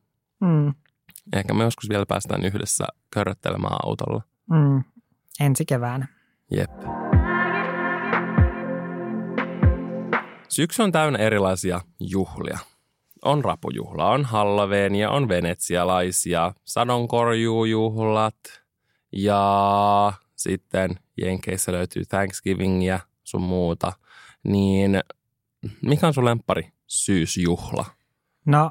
Mm. 0.40 0.74
Ehkä 1.32 1.54
me 1.54 1.64
joskus 1.64 1.88
vielä 1.88 2.06
päästään 2.06 2.44
yhdessä 2.44 2.84
körröttelemään 3.10 3.76
autolla. 3.84 4.22
Mm. 4.50 4.84
Ensi 5.40 5.64
keväänä. 5.64 6.06
Jep. 6.50 6.70
Syksy 10.48 10.82
on 10.82 10.92
täynnä 10.92 11.18
erilaisia 11.18 11.80
juhlia. 12.00 12.58
On 13.24 13.44
rapujuhla, 13.44 14.10
on 14.10 14.24
Halloweenia, 14.24 15.10
on 15.10 15.28
venetsialaisia, 15.28 16.52
sadonkorjuujuhlat 16.64 18.36
ja 19.12 20.12
sitten 20.36 20.90
Jenkeissä 21.20 21.72
löytyy 21.72 22.04
Thanksgivingia, 22.04 23.00
sun 23.24 23.42
muuta. 23.42 23.92
Niin 24.44 25.00
mikä 25.82 26.06
on 26.06 26.14
sun 26.14 26.24
lempari 26.24 26.72
syysjuhla? 26.86 27.84
No 28.46 28.70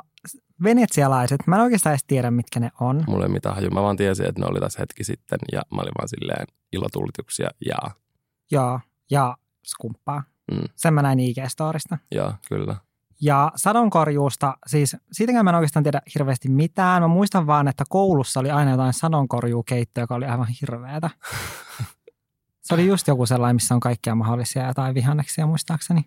venetsialaiset, 0.63 1.47
mä 1.47 1.55
en 1.55 1.61
oikeastaan 1.61 1.93
edes 1.93 2.03
tiedä, 2.07 2.31
mitkä 2.31 2.59
ne 2.59 2.69
on. 2.79 3.03
Mulla 3.07 3.25
ei 3.25 3.31
mitään 3.31 3.55
hajua. 3.55 3.69
Mä 3.69 3.81
vaan 3.81 3.97
tiesin, 3.97 4.25
että 4.25 4.41
ne 4.41 4.47
oli 4.47 4.59
tässä 4.59 4.79
hetki 4.79 5.03
sitten 5.03 5.39
ja 5.51 5.61
mä 5.75 5.81
olin 5.81 5.93
vaan 5.97 6.09
silleen 6.09 6.47
ilotulituksia 6.73 7.49
ja... 7.65 7.77
Joo, 8.51 8.79
ja 9.11 9.37
skumppaa. 9.65 10.23
Mm. 10.51 10.63
Sen 10.75 10.93
mä 10.93 11.01
näin 11.01 11.19
IG-storista. 11.19 11.97
Joo, 12.11 12.33
kyllä. 12.49 12.75
Ja 13.21 13.51
sadonkorjuusta, 13.55 14.57
siis 14.67 14.97
siitäkään 15.11 15.45
mä 15.45 15.49
en 15.49 15.55
oikeastaan 15.55 15.83
tiedä 15.83 16.01
hirveästi 16.15 16.49
mitään. 16.49 17.03
Mä 17.03 17.07
muistan 17.07 17.47
vaan, 17.47 17.67
että 17.67 17.83
koulussa 17.89 18.39
oli 18.39 18.51
aina 18.51 18.71
jotain 18.71 18.93
sadonkorjuukeittoa, 18.93 20.03
joka 20.03 20.15
oli 20.15 20.25
aivan 20.25 20.47
hirveätä. 20.61 21.09
Se 22.61 22.73
oli 22.73 22.87
just 22.87 23.07
joku 23.07 23.25
sellainen, 23.25 23.55
missä 23.55 23.75
on 23.75 23.79
kaikkia 23.79 24.15
mahdollisia 24.15 24.67
jotain 24.67 24.95
vihanneksia 24.95 25.47
muistaakseni. 25.47 26.05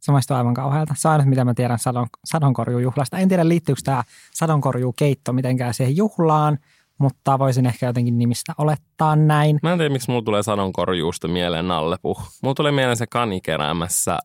Se 0.00 0.12
maistuu 0.12 0.36
aivan 0.36 0.54
kauhealta. 0.54 0.94
Se 0.96 1.08
on 1.08 1.12
aina, 1.12 1.24
mitä 1.24 1.44
mä 1.44 1.54
tiedän 1.54 1.78
sadon, 1.78 2.06
sadonkorjuujuhlasta. 2.24 3.18
En 3.18 3.28
tiedä, 3.28 3.48
liittyykö 3.48 3.80
tämä 3.84 4.04
sadonkorjuukeitto 4.34 5.32
mitenkään 5.32 5.74
siihen 5.74 5.96
juhlaan, 5.96 6.58
mutta 6.98 7.38
voisin 7.38 7.66
ehkä 7.66 7.86
jotenkin 7.86 8.18
nimistä 8.18 8.52
olettaa 8.58 9.16
näin. 9.16 9.58
Mä 9.62 9.72
en 9.72 9.78
tiedä, 9.78 9.92
miksi 9.92 10.10
mulla 10.10 10.24
tulee 10.24 10.42
sadonkorjuusta 10.42 11.28
mieleen 11.28 11.68
nallepuh. 11.68 12.22
Mulla 12.42 12.54
tulee 12.54 12.72
mieleen 12.72 12.96
se 12.96 13.06
kani 13.06 13.40
keräämässä 13.40 14.18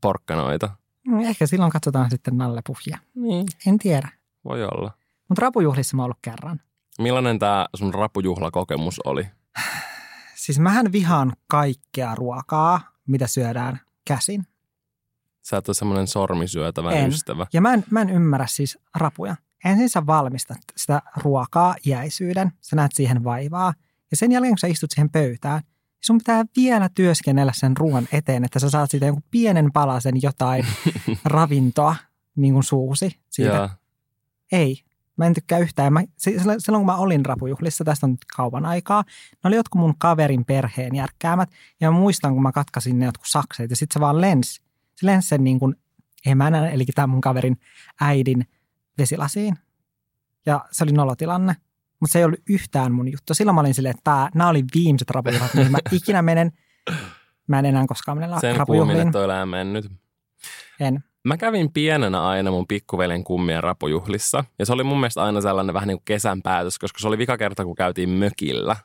porkkanoita. 0.00 0.70
Mm, 1.08 1.20
ehkä 1.20 1.46
silloin 1.46 1.72
katsotaan 1.72 2.10
sitten 2.10 2.36
nallepuhia. 2.36 2.98
Niin. 3.14 3.46
En 3.66 3.78
tiedä. 3.78 4.08
Voi 4.44 4.64
olla. 4.64 4.90
Mutta 5.28 5.42
rapujuhlissa 5.42 5.96
mä 5.96 6.02
oon 6.02 6.06
ollut 6.06 6.18
kerran. 6.22 6.60
Millainen 6.98 7.38
tämä 7.38 7.66
sun 7.76 7.94
rapujuhlakokemus 7.94 9.00
oli? 9.04 9.26
Siis 10.34 10.58
mähän 10.58 10.92
vihaan 10.92 11.32
kaikkea 11.46 12.14
ruokaa, 12.14 12.80
mitä 13.06 13.26
syödään 13.26 13.80
käsin. 14.04 14.46
Sä 15.42 15.56
et 15.56 15.68
ole 15.68 15.74
semmoinen 15.74 16.06
sormisyötävä 16.06 16.90
en. 16.90 17.08
ystävä. 17.08 17.46
Ja 17.52 17.60
mä 17.60 17.74
en, 17.74 17.84
mä 17.90 18.00
en 18.00 18.10
ymmärrä 18.10 18.46
siis 18.46 18.78
rapuja. 18.94 19.36
Ensin 19.64 19.90
sä 19.90 20.06
valmistat 20.06 20.58
sitä 20.76 21.02
ruokaa 21.16 21.74
jäisyyden, 21.86 22.52
sä 22.60 22.76
näet 22.76 22.92
siihen 22.94 23.24
vaivaa. 23.24 23.74
Ja 24.10 24.16
sen 24.16 24.32
jälkeen, 24.32 24.52
kun 24.52 24.58
sä 24.58 24.66
istut 24.66 24.90
siihen 24.90 25.10
pöytään, 25.10 25.62
sun 26.00 26.18
pitää 26.18 26.44
vielä 26.56 26.88
työskennellä 26.88 27.52
sen 27.54 27.76
ruoan 27.76 28.08
eteen, 28.12 28.44
että 28.44 28.58
sä 28.58 28.70
saat 28.70 28.90
siitä 28.90 29.06
jonkun 29.06 29.24
pienen 29.30 29.72
palasen 29.72 30.22
jotain 30.22 30.66
ravintoa 31.24 31.96
niin 32.36 32.54
kuin 32.54 32.64
suusi 32.64 33.20
siitä. 33.30 33.54
Ja. 33.54 33.68
Ei, 34.52 34.82
mä 35.16 35.26
en 35.26 35.34
tykkää 35.34 35.58
yhtään. 35.58 35.92
Mä, 35.92 36.02
silloin 36.16 36.60
kun 36.80 36.86
mä 36.86 36.96
olin 36.96 37.26
rapujuhlissa, 37.26 37.84
tästä 37.84 38.06
on 38.06 38.10
nyt 38.10 38.24
kauan 38.36 38.66
aikaa, 38.66 39.04
ne 39.32 39.48
oli 39.48 39.56
jotkut 39.56 39.80
mun 39.80 39.94
kaverin 39.98 40.44
perheen 40.44 40.94
järkkäämät. 40.94 41.50
Ja 41.80 41.90
mä 41.90 41.98
muistan, 41.98 42.32
kun 42.32 42.42
mä 42.42 42.52
katkasin 42.52 42.98
ne 42.98 43.04
jotkut 43.04 43.28
sakseet 43.28 43.70
ja 43.70 43.76
sitten 43.76 43.94
se 43.94 44.00
vaan 44.00 44.20
lensi. 44.20 44.60
Se 44.96 45.06
lensi 45.06 45.28
sen 45.28 45.44
niin 45.44 45.58
kuin 45.58 45.74
emänän, 46.26 46.70
eli 46.70 46.84
tämän 46.94 47.10
mun 47.10 47.20
kaverin 47.20 47.60
äidin 48.00 48.46
vesilasiin. 48.98 49.58
Ja 50.46 50.64
se 50.70 50.84
oli 50.84 50.92
nolotilanne. 50.92 51.56
Mutta 52.00 52.12
se 52.12 52.18
ei 52.18 52.24
ollut 52.24 52.40
yhtään 52.48 52.92
mun 52.92 53.12
juttu. 53.12 53.34
Silloin 53.34 53.54
mä 53.54 53.60
olin 53.60 53.74
silleen, 53.74 53.94
että 53.98 54.30
nämä 54.34 54.50
oli 54.50 54.64
viimeiset 54.74 55.10
rapujuhlat, 55.10 55.54
mihin 55.54 55.72
mä 55.72 55.78
ikinä 55.92 56.22
menen. 56.22 56.52
Mä 57.48 57.58
en 57.58 57.66
enää 57.66 57.84
koskaan 57.88 58.18
mene 58.18 58.40
Sen 58.40 58.56
rapujuhliin. 58.56 58.98
Sen 58.98 59.12
toi 59.12 59.46
mennyt. 59.46 59.92
En. 60.80 61.04
Mä 61.24 61.36
kävin 61.36 61.72
pienenä 61.72 62.26
aina 62.26 62.50
mun 62.50 62.66
pikkuveljen 62.66 63.24
kummien 63.24 63.62
rapujuhlissa. 63.62 64.44
Ja 64.58 64.66
se 64.66 64.72
oli 64.72 64.84
mun 64.84 65.00
mielestä 65.00 65.22
aina 65.22 65.40
sellainen 65.40 65.74
vähän 65.74 65.88
niin 65.88 65.98
kuin 65.98 66.04
kesän 66.04 66.42
päätös, 66.42 66.78
koska 66.78 66.98
se 66.98 67.08
oli 67.08 67.18
vika 67.18 67.38
kerta, 67.38 67.64
kun 67.64 67.74
käytiin 67.74 68.08
mökillä. 68.10 68.76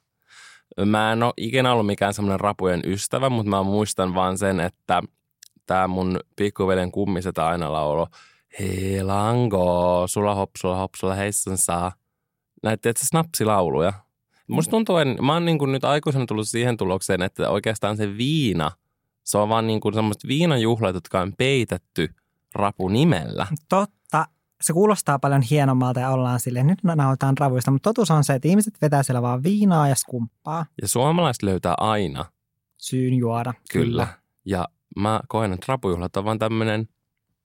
Mä 0.85 1.11
en 1.11 1.23
ole 1.23 1.33
ikinä 1.37 1.71
ollut 1.71 1.85
mikään 1.85 2.13
semmoinen 2.13 2.39
rapujen 2.39 2.81
ystävä, 2.85 3.29
mutta 3.29 3.49
mä 3.49 3.63
muistan 3.63 4.15
vaan 4.15 4.37
sen, 4.37 4.59
että 4.59 5.01
tämä 5.65 5.87
mun 5.87 6.19
pikkuveljen 6.35 6.91
kummiset 6.91 7.37
aina 7.37 7.71
laulo 7.71 8.07
Hei 8.59 9.03
lango, 9.03 10.03
sulla 10.07 10.35
hop, 10.35 10.49
sulla 10.57 10.75
hop, 10.75 10.95
sulla 10.95 11.15
heissan 11.15 11.57
saa. 11.57 11.91
Näitä 12.63 12.89
että 12.89 13.05
snapsilauluja. 13.05 13.93
Musta 14.47 14.71
tuntuu, 14.71 14.97
että 14.97 15.21
mä 15.21 15.33
oon 15.33 15.45
niin 15.45 15.59
kuin 15.59 15.71
nyt 15.71 15.83
aikuisena 15.83 16.25
tullut 16.25 16.47
siihen 16.47 16.77
tulokseen, 16.77 17.21
että 17.21 17.49
oikeastaan 17.49 17.97
se 17.97 18.17
viina, 18.17 18.71
se 19.23 19.37
on 19.37 19.49
vaan 19.49 19.67
niin 19.67 19.79
kuin 19.79 19.93
semmoista 19.93 20.27
viinajuhlat, 20.27 20.95
jotka 20.95 21.21
on 21.21 21.33
peitetty 21.37 22.09
rapunimellä. 22.55 23.47
Totta. 23.69 24.25
Se 24.61 24.73
kuulostaa 24.73 25.19
paljon 25.19 25.41
hienommalta 25.41 25.99
ja 25.99 26.09
ollaan 26.09 26.39
silleen, 26.39 26.67
nyt 26.67 26.83
nautaan 26.83 27.37
ravuista, 27.37 27.71
mutta 27.71 27.89
totuus 27.89 28.11
on 28.11 28.23
se, 28.23 28.33
että 28.33 28.47
ihmiset 28.47 28.73
vetää 28.81 29.03
siellä 29.03 29.21
vaan 29.21 29.43
viinaa 29.43 29.87
ja 29.87 29.95
skumppaa. 29.95 30.65
Ja 30.81 30.87
suomalaiset 30.87 31.43
löytää 31.43 31.73
aina. 31.77 32.25
Syyn 32.77 33.13
juoda. 33.13 33.53
Kyllä. 33.71 34.07
Ja 34.45 34.67
mä 34.99 35.21
koen, 35.27 35.53
että 35.53 35.65
rapujuhlat 35.67 36.17
on 36.17 36.25
vaan 36.25 36.39
tämmöinen 36.39 36.87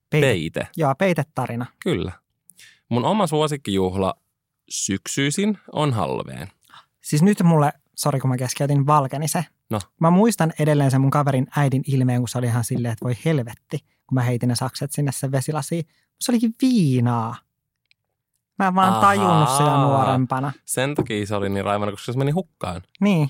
Peite. 0.09 0.27
peite. 0.27 0.67
Joo, 0.77 0.95
peitetarina. 0.95 1.65
Kyllä. 1.83 2.11
Mun 2.89 3.05
oma 3.05 3.27
suosikkijuhla 3.27 4.13
syksyisin 4.69 5.57
on 5.71 5.93
halveen. 5.93 6.47
Siis 7.01 7.21
nyt 7.21 7.43
mulle, 7.43 7.73
sori 7.95 8.19
kun 8.19 8.29
mä 8.29 8.37
keskeytin, 8.37 8.85
valkeni 8.87 9.27
se. 9.27 9.45
No. 9.69 9.79
Mä 9.99 10.09
muistan 10.09 10.53
edelleen 10.59 10.91
sen 10.91 11.01
mun 11.01 11.11
kaverin 11.11 11.47
äidin 11.55 11.83
ilmeen, 11.87 12.21
kun 12.21 12.27
se 12.29 12.37
oli 12.37 12.45
ihan 12.45 12.63
silleen, 12.63 12.91
että 12.91 13.03
voi 13.05 13.13
helvetti, 13.25 13.79
kun 13.79 14.15
mä 14.15 14.21
heitin 14.21 14.49
ne 14.49 14.55
sakset 14.55 14.91
sinne 14.91 15.11
sen 15.11 15.31
vesilasiin. 15.31 15.85
Se 16.19 16.31
olikin 16.31 16.55
viinaa. 16.61 17.35
Mä 18.59 18.67
en 18.67 18.75
vaan 18.75 18.89
Ahaa. 18.89 19.01
tajunnut 19.01 19.49
sitä 19.49 19.77
nuorempana. 19.77 20.51
Sen 20.65 20.95
takia 20.95 21.25
se 21.25 21.35
oli 21.35 21.49
niin 21.49 21.65
raivana, 21.65 21.91
koska 21.91 22.11
se 22.11 22.17
meni 22.19 22.31
hukkaan. 22.31 22.81
Niin. 23.01 23.29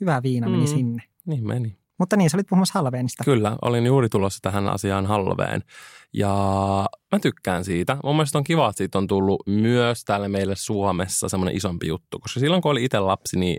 Hyvä 0.00 0.22
viina 0.22 0.48
meni 0.48 0.62
Mm. 0.62 0.66
sinne. 0.66 1.02
Niin 1.26 1.46
meni. 1.46 1.78
Mutta 1.98 2.16
niin, 2.16 2.30
sä 2.30 2.36
olit 2.36 2.46
puhumassa 2.46 2.78
halveenista. 2.78 3.24
Kyllä, 3.24 3.56
olin 3.62 3.86
juuri 3.86 4.08
tulossa 4.08 4.38
tähän 4.42 4.68
asiaan 4.68 5.06
halveen. 5.06 5.62
Ja 6.12 6.34
mä 7.12 7.18
tykkään 7.18 7.64
siitä. 7.64 7.96
Mun 8.04 8.16
mielestä 8.16 8.38
on 8.38 8.44
kiva, 8.44 8.68
että 8.68 8.78
siitä 8.78 8.98
on 8.98 9.06
tullut 9.06 9.42
myös 9.46 10.04
täällä 10.04 10.28
meille 10.28 10.56
Suomessa 10.56 11.28
semmoinen 11.28 11.56
isompi 11.56 11.86
juttu. 11.86 12.18
Koska 12.18 12.40
silloin, 12.40 12.62
kun 12.62 12.70
oli 12.70 12.84
itse 12.84 12.98
lapsi, 12.98 13.38
niin 13.38 13.56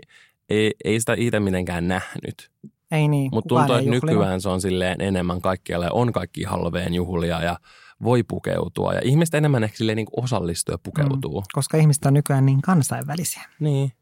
ei, 0.48 0.74
ei 0.84 1.00
sitä 1.00 1.14
itse 1.18 1.40
mitenkään 1.40 1.88
nähnyt. 1.88 2.50
Ei 2.90 3.08
niin, 3.08 3.30
Mutta 3.32 3.48
tuntuu, 3.48 3.76
että 3.76 3.90
nykyään 3.90 4.40
se 4.40 4.48
on 4.48 4.60
silleen 4.60 5.00
enemmän 5.00 5.40
kaikkialle. 5.40 5.88
On 5.90 6.12
kaikki 6.12 6.44
halveen 6.44 6.94
juhlia 6.94 7.42
ja 7.42 7.58
voi 8.02 8.22
pukeutua. 8.22 8.92
Ja 8.94 9.00
ihmiset 9.04 9.34
enemmän 9.34 9.64
ehkä 9.64 9.76
silleen 9.76 9.96
niin 9.96 10.06
osallistuu 10.16 10.72
ja 10.72 10.78
pukeutuu. 10.82 11.40
Mm. 11.40 11.44
Koska 11.52 11.76
ihmiset 11.76 12.04
on 12.04 12.14
nykyään 12.14 12.46
niin 12.46 12.62
kansainvälisiä. 12.62 13.42
Niin. 13.60 13.92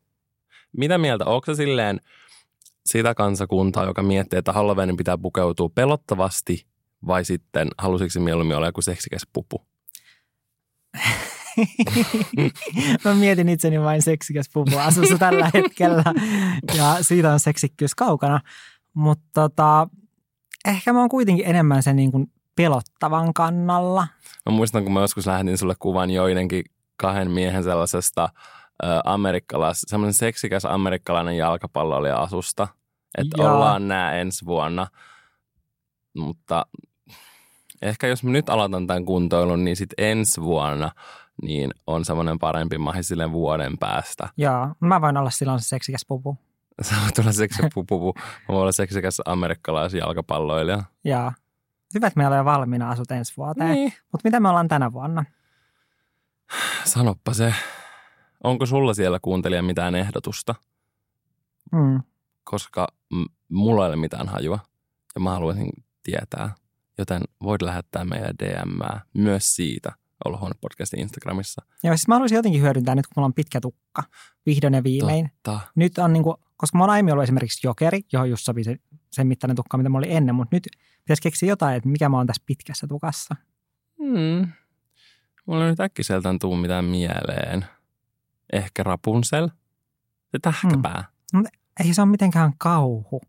Mitä 0.76 0.98
mieltä? 0.98 1.24
Onko 1.24 1.44
se 1.46 1.54
silleen 1.54 2.00
sitä 2.88 3.14
kansakuntaa, 3.14 3.84
joka 3.84 4.02
miettii, 4.02 4.38
että 4.38 4.52
Halloweenin 4.52 4.96
pitää 4.96 5.18
pukeutua 5.18 5.68
pelottavasti 5.68 6.66
vai 7.06 7.24
sitten 7.24 7.68
halusiko 7.78 8.10
se 8.10 8.20
mieluummin 8.20 8.56
olla 8.56 8.66
joku 8.66 8.82
seksikäs 8.82 9.22
pupu? 9.32 9.62
Mä 13.04 13.14
mietin 13.14 13.48
itseni 13.48 13.80
vain 13.80 14.02
seksikäs 14.02 14.50
pupu 14.52 14.78
asussa 14.78 15.18
tällä 15.18 15.50
hetkellä 15.54 16.04
ja 16.76 16.96
siitä 17.00 17.32
on 17.32 17.40
seksikkyys 17.40 17.94
kaukana. 17.94 18.40
Mutta 18.94 19.30
tota, 19.34 19.88
ehkä 20.68 20.92
mä 20.92 21.00
oon 21.00 21.08
kuitenkin 21.08 21.46
enemmän 21.46 21.82
sen 21.82 21.96
niin 21.96 22.12
kuin 22.12 22.32
pelottavan 22.56 23.34
kannalla. 23.34 24.06
Mä 24.46 24.52
muistan, 24.52 24.84
kun 24.84 24.92
mä 24.92 25.00
joskus 25.00 25.26
lähetin 25.26 25.58
sulle 25.58 25.74
kuvan 25.78 26.10
joidenkin 26.10 26.64
kahden 26.96 27.30
miehen 27.30 27.64
sellaisesta 27.64 28.28
ö, 28.84 28.86
amerikkalais, 29.04 29.82
semmoinen 29.86 30.14
seksikäs 30.14 30.64
amerikkalainen 30.64 31.36
jalkapalloilija 31.36 32.16
asusta, 32.16 32.68
että 33.18 33.42
Jaa. 33.42 33.54
ollaan 33.54 33.88
nää 33.88 34.12
ensi 34.12 34.46
vuonna. 34.46 34.86
Mutta 36.16 36.66
ehkä 37.82 38.06
jos 38.06 38.24
mä 38.24 38.30
nyt 38.30 38.48
aloitan 38.48 38.86
tämän 38.86 39.04
kuntoilun, 39.04 39.64
niin 39.64 39.76
sitten 39.76 40.04
ensi 40.06 40.42
vuonna 40.42 40.90
niin 41.42 41.70
on 41.86 42.04
semmoinen 42.04 42.38
parempi 42.38 42.78
mahi 42.78 43.02
silleen 43.02 43.32
vuoden 43.32 43.78
päästä. 43.78 44.28
Joo, 44.36 44.74
mä 44.80 45.00
voin 45.00 45.16
olla 45.16 45.30
silloin 45.30 45.60
se 45.60 45.68
seksikäs 45.68 46.04
pupu. 46.08 46.38
Sä 46.82 46.94
voit 47.02 47.18
olla 47.18 47.32
seksikäs 47.32 47.70
pupu, 47.74 48.14
mä 48.16 48.22
voin 48.48 48.60
olla 48.60 48.72
seksikäs 48.72 49.20
amerikkalaisjalkapalloilija. 49.24 50.82
Joo. 51.04 51.32
Hyvä, 51.94 52.06
että 52.06 52.18
meillä 52.18 52.34
on 52.34 52.38
jo 52.38 52.44
valmiina 52.44 52.90
asut 52.90 53.10
ensi 53.10 53.36
vuoteen. 53.36 53.70
Niin. 53.70 53.92
Mutta 54.12 54.28
mitä 54.28 54.40
me 54.40 54.48
ollaan 54.48 54.68
tänä 54.68 54.92
vuonna? 54.92 55.24
Sanoppa 56.84 57.34
se. 57.34 57.54
Onko 58.44 58.66
sulla 58.66 58.94
siellä 58.94 59.18
kuuntelija 59.22 59.62
mitään 59.62 59.94
ehdotusta? 59.94 60.54
Mm. 61.72 62.02
Koska 62.44 62.88
mulla 63.48 63.84
ei 63.84 63.88
ole 63.88 63.96
mitään 63.96 64.28
hajua 64.28 64.58
ja 65.14 65.20
mä 65.20 65.30
haluaisin 65.30 65.70
tietää. 66.02 66.54
Joten 66.98 67.22
voit 67.42 67.62
lähettää 67.62 68.04
meidän 68.04 68.34
DMää 68.38 69.00
myös 69.14 69.56
siitä 69.56 69.92
Olohuone 70.24 70.54
podcastin 70.60 71.00
Instagramissa. 71.00 71.62
Joo, 71.84 71.96
siis 71.96 72.08
mä 72.08 72.14
haluaisin 72.14 72.36
jotenkin 72.36 72.62
hyödyntää 72.62 72.94
nyt, 72.94 73.06
kun 73.06 73.12
mulla 73.16 73.26
on 73.26 73.34
pitkä 73.34 73.60
tukka. 73.60 74.02
Vihdoin 74.46 74.74
ja 74.74 74.82
viimein. 74.84 75.30
Totta. 75.42 75.60
Nyt 75.74 75.98
on 75.98 76.12
niin 76.12 76.22
kuin, 76.22 76.36
koska 76.56 76.78
mä 76.78 76.84
oon 76.84 76.90
aiemmin 76.90 77.12
ollut 77.12 77.22
esimerkiksi 77.22 77.66
jokeri, 77.66 78.00
johon 78.12 78.30
just 78.30 78.44
sopii 78.44 78.64
se, 78.64 78.76
sen 79.12 79.26
mittainen 79.26 79.56
tukka, 79.56 79.76
mitä 79.76 79.88
mulla 79.88 80.06
oli 80.06 80.14
ennen, 80.14 80.34
mutta 80.34 80.56
nyt 80.56 80.68
pitäisi 80.98 81.22
keksiä 81.22 81.48
jotain, 81.48 81.76
että 81.76 81.88
mikä 81.88 82.08
mä 82.08 82.16
oon 82.16 82.26
tässä 82.26 82.42
pitkässä 82.46 82.86
tukassa. 82.86 83.36
Hmm. 83.98 84.48
Mulla 85.46 85.64
ei 85.64 85.70
nyt 85.70 85.80
äkkiseltään 85.80 86.38
tuu 86.38 86.56
mitään 86.56 86.84
mieleen. 86.84 87.66
Ehkä 88.52 88.82
Rapunzel. 88.82 89.48
Se 90.30 90.38
tähkäpää. 90.42 91.04
Ei 91.84 91.94
se 91.94 92.02
ole 92.02 92.10
mitenkään 92.10 92.52
kauhu. 92.58 93.20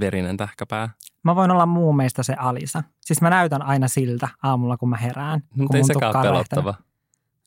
Verinen 0.00 0.36
tähkäpää. 0.36 0.88
Mä 1.22 1.36
voin 1.36 1.50
olla 1.50 1.66
muu 1.66 1.92
meistä 1.92 2.22
se 2.22 2.34
Alisa. 2.34 2.82
Siis 3.00 3.20
mä 3.22 3.30
näytän 3.30 3.62
aina 3.62 3.88
siltä 3.88 4.28
aamulla, 4.42 4.76
kun 4.76 4.88
mä 4.90 4.96
herään. 4.96 5.42
Mutta 5.56 5.76
ei 5.76 5.84
sekään 5.84 6.12
lähtenyt. 6.14 6.32
pelottava. 6.32 6.70
No 6.70 6.76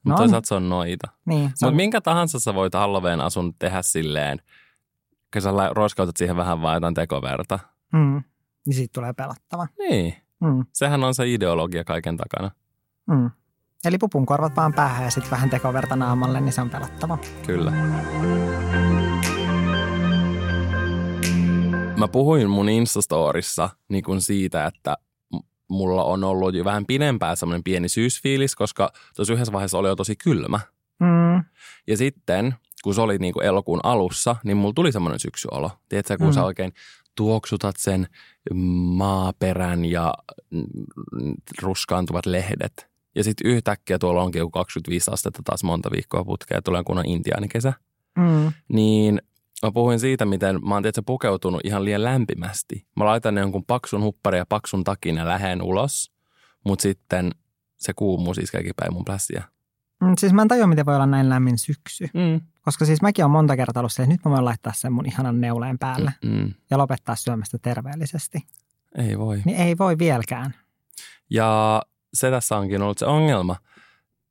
Mutta 0.04 0.14
on. 0.14 0.18
toisaalta 0.18 0.48
se 0.48 0.56
on 0.56 0.70
noita. 0.70 1.08
Niin, 1.26 1.44
se 1.44 1.50
Mutta 1.50 1.68
on, 1.68 1.76
minkä 1.76 2.02
tahansa 2.02 2.40
sä 2.40 2.54
voit 2.54 2.74
Halloween 2.74 3.22
asun 3.22 3.54
tehdä 3.60 3.82
silleen, 3.82 4.40
kun 5.34 5.42
sä 5.42 5.50
roiskautat 5.72 6.18
siihen 6.18 6.36
vähän 6.38 6.62
vaan 6.62 6.74
jotain 6.76 6.94
tekoverta. 6.94 7.60
mm, 7.94 8.24
niin 8.66 8.74
siitä 8.76 8.94
tulee 8.94 9.14
pelottava. 9.14 9.68
Niin, 9.80 10.16
Mm, 10.42 10.66
sehän 10.74 11.04
on 11.04 11.16
se 11.16 11.28
ideologia 11.34 11.84
kaiken 11.84 12.18
takana. 12.18 12.52
mm. 13.08 13.32
Eli 13.86 13.98
pupun 13.98 14.26
korvat 14.26 14.56
vaan 14.56 14.74
päähän 14.74 15.04
ja 15.04 15.12
sitten 15.12 15.32
vähän 15.32 15.50
tekoverta 15.50 15.96
naamalle, 15.96 16.42
niin 16.42 16.54
se 16.54 16.62
on 16.62 16.70
pelottava. 16.70 17.18
Kyllä. 17.48 17.72
Mä 22.04 22.08
puhuin 22.08 22.50
mun 22.50 22.70
Instastorissa 22.70 23.70
niin 23.90 24.04
kuin 24.04 24.22
siitä, 24.22 24.66
että 24.66 24.98
mulla 25.70 26.04
on 26.04 26.24
ollut 26.24 26.56
jo 26.56 26.66
vähän 26.66 26.86
pidempään 26.86 27.38
semmoinen 27.38 27.64
pieni 27.64 27.90
syysfiilis, 27.90 28.56
koska 28.56 28.90
tuossa 29.16 29.34
yhdessä 29.34 29.54
vaiheessa 29.54 29.78
oli 29.78 29.88
jo 29.88 29.96
tosi 29.96 30.16
kylmä. 30.16 30.60
Mm, 31.00 31.44
Ja 31.88 31.98
sitten, 31.98 32.56
kun 32.84 32.94
se 32.96 33.02
oli 33.02 33.18
niin 33.18 33.34
kuin 33.34 33.46
elokuun 33.46 33.80
alussa, 33.84 34.36
niin 34.44 34.58
mulla 34.58 34.74
tuli 34.74 34.92
semmoinen 34.92 35.20
syksyolo. 35.20 35.72
Tiedätkö, 35.90 36.18
kun 36.18 36.28
Mm. 36.28 36.34
sä 36.34 36.44
oikein 36.46 36.74
tuoksutat 37.16 37.76
sen 37.78 38.08
maaperän 38.96 39.86
ja 39.86 40.14
ruskaantuvat 41.62 42.26
lehdet. 42.26 42.88
Ja 43.16 43.24
sitten 43.24 43.52
yhtäkkiä 43.52 44.00
tuolla 44.00 44.22
onkin 44.24 44.40
joku 44.40 44.52
25 44.52 45.12
astetta 45.12 45.42
taas 45.46 45.64
monta 45.64 45.92
viikkoa 45.92 46.24
putkea 46.26 46.58
ja 46.58 46.62
tulee 46.62 46.84
kunnon 46.84 47.06
intiaanikesä. 47.06 47.74
mm, 48.18 48.52
Niin 48.74 49.22
mä 49.64 49.72
puhuin 49.72 50.00
siitä, 50.00 50.26
miten 50.26 50.60
mä 50.68 50.74
oon 50.74 50.84
tietysti 50.84 51.02
pukeutunut 51.06 51.62
ihan 51.64 51.86
liian 51.86 52.04
lämpimästi. 52.04 52.88
Mä 52.96 53.06
laitan 53.06 53.38
jonkun 53.38 53.66
paksun 53.66 54.02
hupparin 54.02 54.38
ja 54.38 54.46
paksun 54.50 54.84
takin 54.84 55.16
ja 55.18 55.28
lähden 55.28 55.62
ulos, 55.62 56.12
mutta 56.66 56.84
sitten 56.84 57.32
se 57.78 57.94
kuumuus 57.96 58.38
iskeekin 58.38 58.74
päin 58.76 58.94
mun 58.94 59.06
plässiä. 59.06 59.44
mm. 60.02 60.14
Siis 60.18 60.34
mä 60.34 60.42
en 60.42 60.48
tajua, 60.48 60.68
miten 60.68 60.86
voi 60.86 60.96
olla 60.96 61.06
näin 61.06 61.30
lämmin 61.30 61.58
syksy. 61.58 62.08
Mm. 62.14 62.42
Koska 62.62 62.86
siis 62.86 63.02
mäkin 63.02 63.26
olen 63.26 63.32
monta 63.32 63.56
kertaa 63.56 63.82
ollut 63.82 63.94
se, 63.94 64.04
että 64.04 64.12
nyt 64.14 64.26
mä 64.26 64.32
voin 64.32 64.46
laittaa 64.46 64.74
sen 64.76 64.94
mun 64.94 65.06
ihanan 65.06 65.42
neuleen 65.42 65.80
päälle 65.80 66.14
Mm. 66.26 66.54
ja 66.70 66.78
lopettaa 66.78 67.16
syömästä 67.16 67.58
terveellisesti. 67.58 68.40
Ei 68.98 69.18
voi. 69.20 69.42
Niin 69.46 69.58
ei 69.58 69.78
voi 69.78 69.98
vieläkään. 69.98 70.54
Ja 71.30 71.82
se 72.14 72.32
tässä 72.32 72.58
onkin 72.58 72.82
ollut 72.82 72.98
se 72.98 73.06
ongelma, 73.06 73.56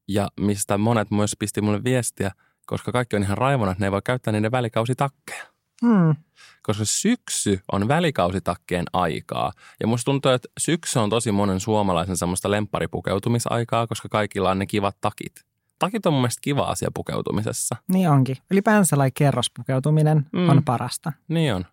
ja 0.08 0.28
mistä 0.40 0.78
monet 0.78 1.10
myös 1.10 1.36
pisti 1.38 1.60
mulle 1.60 1.84
viestiä, 1.84 2.30
koska 2.66 2.92
kaikki 2.92 3.16
on 3.16 3.22
ihan 3.22 3.38
raivona, 3.38 3.72
että 3.72 3.82
ne 3.82 3.86
ei 3.86 3.92
voi 3.92 4.02
käyttää 4.04 4.32
niiden 4.32 4.52
välikausitakkeja. 4.52 5.44
Mm. 5.82 6.14
Koska 6.62 6.84
syksy 6.84 7.60
on 7.72 7.88
välikausittakkeen 7.88 8.84
aikaa. 8.92 9.52
Ja 9.80 9.86
musta 9.86 10.04
tuntuu, 10.04 10.32
että 10.32 10.48
syksy 10.58 10.98
on 10.98 11.10
tosi 11.10 11.32
monen 11.32 11.60
suomalaisen 11.60 12.16
semmoista 12.16 12.50
lempparipukeutumisaikaa, 12.50 13.86
koska 13.86 14.08
kaikilla 14.08 14.50
on 14.50 14.58
ne 14.58 14.66
kivat 14.66 14.96
takit. 15.00 15.32
Takit 15.78 16.06
on 16.06 16.12
mun 16.12 16.22
mielestä 16.22 16.40
kiva 16.40 16.62
asia 16.62 16.90
pukeutumisessa. 16.94 17.76
Niin 17.92 18.08
onkin. 18.10 18.36
Ylipäänsä 18.50 18.88
sellainen 18.88 19.12
kerrospukeutuminen 19.12 20.26
Mm. 20.32 20.40
mm. 20.40 20.48
on 20.48 20.64
parasta. 20.64 21.12
Niin 21.28 21.54
on. 21.54 21.64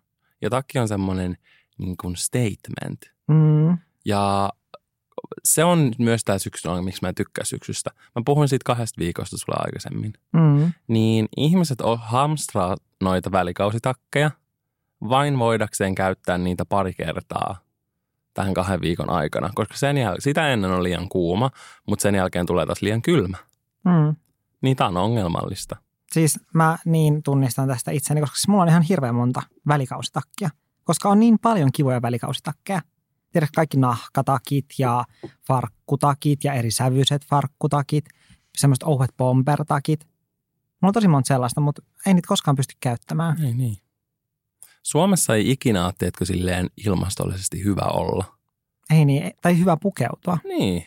Ja 0.42 0.50
takki 0.50 0.78
on 0.78 0.88
semmoinen 0.88 1.36
niin 1.78 1.96
kuin 1.96 2.16
statement. 2.16 3.00
Mm. 3.28 3.78
Ja 4.04 4.50
se 5.44 5.64
on 5.64 5.92
myös 5.98 6.24
tämä 6.24 6.38
syksy, 6.38 6.68
miksi 6.80 7.02
mä 7.02 7.08
en 7.08 7.14
tykkää 7.14 7.44
syksystä. 7.44 7.90
Mä 8.16 8.22
puhuin 8.24 8.48
siitä 8.48 8.64
kahdesta 8.64 8.98
viikosta 8.98 9.38
sulle 9.38 9.58
aikaisemmin. 9.58 10.12
Mm. 10.32 10.72
Niin 10.88 11.28
ihmiset 11.36 11.80
on 11.80 11.98
hamstraa 11.98 12.76
noita 13.00 13.32
välikausitakkeja 13.32 14.30
vain 15.08 15.38
voidakseen 15.38 15.94
käyttää 15.94 16.38
niitä 16.38 16.64
pari 16.64 16.94
kertaa 16.94 17.60
tähän 18.34 18.54
kahden 18.54 18.80
viikon 18.80 19.10
aikana. 19.10 19.50
Koska 19.54 19.74
sen 19.76 19.96
jäl- 19.96 20.16
sitä 20.18 20.48
ennen 20.48 20.70
on 20.70 20.82
liian 20.82 21.08
kuuma, 21.08 21.50
mutta 21.86 22.02
sen 22.02 22.14
jälkeen 22.14 22.46
tulee 22.46 22.66
taas 22.66 22.82
liian 22.82 23.02
kylmä. 23.02 23.36
Mm. 23.84 24.16
Niin 24.62 24.76
tämä 24.76 24.88
on 24.88 24.96
ongelmallista. 24.96 25.76
Siis 26.12 26.40
mä 26.54 26.78
niin 26.84 27.22
tunnistan 27.22 27.68
tästä 27.68 27.90
itseni, 27.90 28.20
koska 28.20 28.36
siis 28.36 28.48
mulla 28.48 28.62
on 28.62 28.68
ihan 28.68 28.82
hirveän 28.82 29.14
monta 29.14 29.42
välikausitakkia. 29.68 30.50
Koska 30.84 31.08
on 31.08 31.20
niin 31.20 31.38
paljon 31.38 31.72
kivoja 31.72 32.02
välikausitakkeja. 32.02 32.82
Tiedätkö 33.32 33.52
kaikki 33.56 33.76
nahkatakit 33.76 34.66
ja 34.78 35.04
farkkutakit 35.46 36.44
ja 36.44 36.54
eri 36.54 36.70
sävyiset 36.70 37.26
farkkutakit. 37.26 38.04
Semmoiset 38.58 38.82
ohuet 38.82 39.16
bombertakit. 39.16 40.00
Mulla 40.80 40.88
on 40.88 40.92
tosi 40.92 41.08
monta 41.08 41.28
sellaista, 41.28 41.60
mutta 41.60 41.82
ei 42.06 42.14
niitä 42.14 42.28
koskaan 42.28 42.56
pysty 42.56 42.74
käyttämään. 42.80 43.44
Ei 43.44 43.54
niin. 43.54 43.76
Suomessa 44.82 45.34
ei 45.34 45.50
ikinä 45.50 45.84
ole, 45.84 45.92
tiedätkö, 45.98 46.24
silleen 46.24 46.70
ilmastollisesti 46.86 47.64
hyvä 47.64 47.84
olla. 47.84 48.24
Ei 48.90 49.04
niin, 49.04 49.32
tai 49.42 49.58
hyvä 49.58 49.76
pukeutua. 49.76 50.38
Niin. 50.44 50.86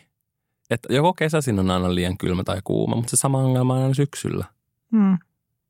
Että 0.70 0.92
joko 0.92 1.12
kesäisin 1.12 1.58
on 1.58 1.70
aina 1.70 1.94
liian 1.94 2.18
kylmä 2.18 2.44
tai 2.44 2.60
kuuma, 2.64 2.96
mutta 2.96 3.10
se 3.10 3.16
sama 3.16 3.38
ongelma 3.38 3.74
on 3.74 3.82
aina 3.82 3.94
syksyllä. 3.94 4.44
Mm. 4.90 5.18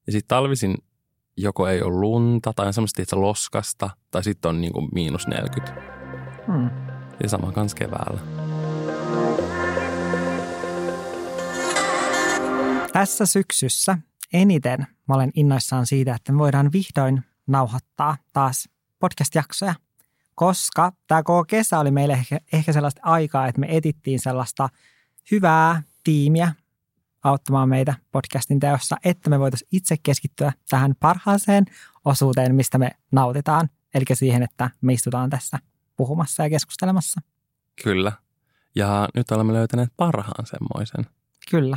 Ja 0.06 0.12
sitten 0.12 0.28
talvisin 0.28 0.74
joko 1.36 1.68
ei 1.68 1.82
ole 1.82 1.94
lunta 1.94 2.52
tai 2.56 2.66
on 2.66 2.72
semmoista 2.72 3.20
loskasta 3.20 3.90
tai 4.10 4.24
sitten 4.24 4.48
on 4.48 4.60
niinku 4.60 4.88
miinus 4.92 5.26
40. 5.26 6.03
Mm. 6.48 6.70
Ja 7.22 7.28
sama 7.28 7.52
kans 7.52 7.74
keväällä. 7.74 8.20
Tässä 12.92 13.26
syksyssä 13.26 13.98
eniten 14.32 14.86
mä 15.08 15.14
olen 15.14 15.30
innoissaan 15.34 15.86
siitä, 15.86 16.14
että 16.14 16.32
me 16.32 16.38
voidaan 16.38 16.72
vihdoin 16.72 17.22
nauhoittaa 17.46 18.16
taas 18.32 18.68
podcast-jaksoja, 18.98 19.74
koska 20.34 20.92
tämä 21.06 21.22
koko 21.22 21.44
kesä 21.44 21.78
oli 21.78 21.90
meille 21.90 22.12
ehkä, 22.12 22.38
ehkä 22.52 22.72
sellaista 22.72 23.00
aikaa, 23.04 23.46
että 23.46 23.60
me 23.60 23.66
etittiin 23.70 24.20
sellaista 24.20 24.68
hyvää 25.30 25.82
tiimiä 26.04 26.52
auttamaan 27.24 27.68
meitä 27.68 27.94
podcastin 28.12 28.60
teossa, 28.60 28.96
että 29.04 29.30
me 29.30 29.38
voitaisiin 29.38 29.68
itse 29.72 29.96
keskittyä 30.02 30.52
tähän 30.68 30.94
parhaaseen 31.00 31.64
osuuteen, 32.04 32.54
mistä 32.54 32.78
me 32.78 32.90
nautitaan, 33.12 33.68
eli 33.94 34.04
siihen, 34.12 34.42
että 34.42 34.70
me 34.80 34.92
istutaan 34.92 35.30
tässä 35.30 35.58
puhumassa 35.96 36.42
ja 36.42 36.50
keskustelemassa. 36.50 37.20
Kyllä. 37.82 38.12
Ja 38.74 39.08
nyt 39.14 39.30
olemme 39.30 39.52
löytäneet 39.52 39.88
parhaan 39.96 40.46
semmoisen. 40.46 41.06
Kyllä. 41.50 41.76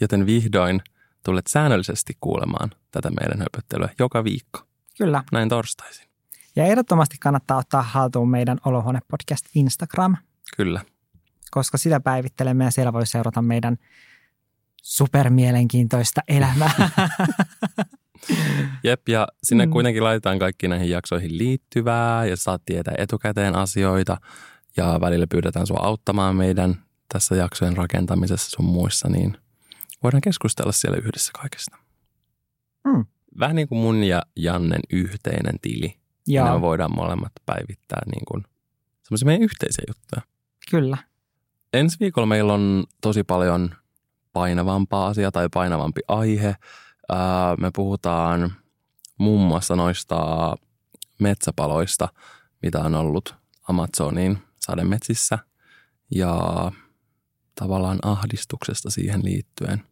Joten 0.00 0.26
vihdoin 0.26 0.82
tulet 1.24 1.46
säännöllisesti 1.46 2.16
kuulemaan 2.20 2.70
tätä 2.90 3.10
meidän 3.10 3.38
höpöttelyä 3.38 3.88
joka 3.98 4.24
viikko. 4.24 4.60
Kyllä. 4.98 5.22
Näin 5.32 5.48
torstaisin. 5.48 6.06
Ja 6.56 6.64
ehdottomasti 6.64 7.16
kannattaa 7.20 7.56
ottaa 7.56 7.82
haltuun 7.82 8.30
meidän 8.30 8.58
Olohuone 8.64 9.00
Podcast 9.10 9.46
Instagram, 9.54 10.16
Kyllä. 10.56 10.80
koska 11.50 11.78
sitä 11.78 12.00
päivittelemme 12.00 12.64
ja 12.64 12.70
siellä 12.70 12.92
voi 12.92 13.06
seurata 13.06 13.42
meidän 13.42 13.76
supermielenkiintoista 14.82 16.20
elämää. 16.28 16.70
Jep, 18.84 19.08
ja 19.08 19.28
sinne 19.42 19.66
Mm. 19.66 19.72
kuitenkin 19.72 20.04
laitetaan 20.04 20.38
kaikki 20.38 20.68
näihin 20.68 20.90
jaksoihin 20.90 21.38
liittyvää 21.38 22.24
ja 22.26 22.36
saat 22.36 22.62
tietää 22.64 22.94
etukäteen 22.98 23.56
asioita 23.56 24.16
ja 24.76 24.98
välillä 25.00 25.26
pyydetään 25.26 25.66
sua 25.66 25.80
auttamaan 25.82 26.36
meidän 26.36 26.82
tässä 27.12 27.34
jaksojen 27.34 27.76
rakentamisessa 27.76 28.50
sun 28.50 28.64
muissa, 28.64 29.08
niin 29.08 29.36
voidaan 30.02 30.20
keskustella 30.20 30.72
siellä 30.72 30.98
yhdessä 30.98 31.32
kaikesta. 31.40 31.76
Mm. 32.84 33.06
Vähän 33.40 33.56
niin 33.56 33.68
kuin 33.68 33.78
mun 33.78 34.04
ja 34.04 34.22
Jannen 34.36 34.80
yhteinen 34.92 35.54
tili. 35.62 35.96
Ja 36.28 36.44
me 36.44 36.60
voidaan 36.60 36.94
molemmat 36.94 37.32
päivittää 37.46 38.02
niin 38.14 38.24
kuin 38.28 38.44
semmoisia 39.02 39.26
meidän 39.26 39.42
yhteisiä 39.42 39.84
juttuja. 39.88 40.22
kyllä. 40.70 40.96
Ensi 41.72 41.96
viikolla 42.00 42.26
meillä 42.26 42.52
on 42.54 42.84
tosi 43.00 43.24
paljon 43.24 43.74
painavampaa 44.32 45.06
asiaa 45.06 45.30
tai 45.32 45.48
painavampi 45.54 46.00
aihe. 46.08 46.56
Ää, 47.08 47.56
me 47.56 47.70
puhutaan 47.74 48.52
muun 49.18 49.40
muassa 49.48 49.76
noista 49.76 50.16
metsäpaloista, 51.18 52.08
mitä 52.62 52.80
on 52.80 52.94
ollut 52.94 53.34
Amazonin 53.68 54.38
sademetsissä 54.60 55.38
ja 56.14 56.36
tavallaan 57.54 57.98
ahdistuksesta 58.02 58.90
siihen 58.90 59.24
liittyen. 59.24 59.82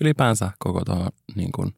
Ylipäänsä 0.00 0.50
koko 0.58 0.84
tuon 0.84 1.08
niin 1.34 1.52
kuin, 1.52 1.74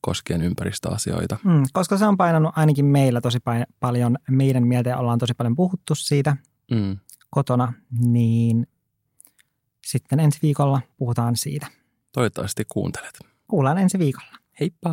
koskien 0.00 0.42
ympäristöasioita. 0.42 1.36
Mm, 1.44 1.62
koska 1.72 1.98
se 1.98 2.06
on 2.06 2.16
painanut 2.16 2.52
ainakin 2.56 2.84
meillä 2.84 3.20
tosi 3.20 3.40
pain- 3.40 3.66
paljon 3.80 4.16
meidän 4.30 4.66
mieltä 4.66 4.90
ja 4.90 4.98
ollaan 4.98 5.18
tosi 5.18 5.34
paljon 5.34 5.56
puhuttu 5.56 5.94
siitä 5.94 6.36
Mm. 6.70 6.98
kotona, 7.30 7.72
niin 8.00 8.66
sitten 9.86 10.20
ensi 10.20 10.38
viikolla 10.42 10.80
puhutaan 10.96 11.36
siitä. 11.36 11.66
Toivottavasti 12.12 12.64
kuuntelet. 12.68 13.18
Kuullaan 13.48 13.78
ensi 13.78 13.98
viikolla. 13.98 14.36
Heippa! 14.60 14.90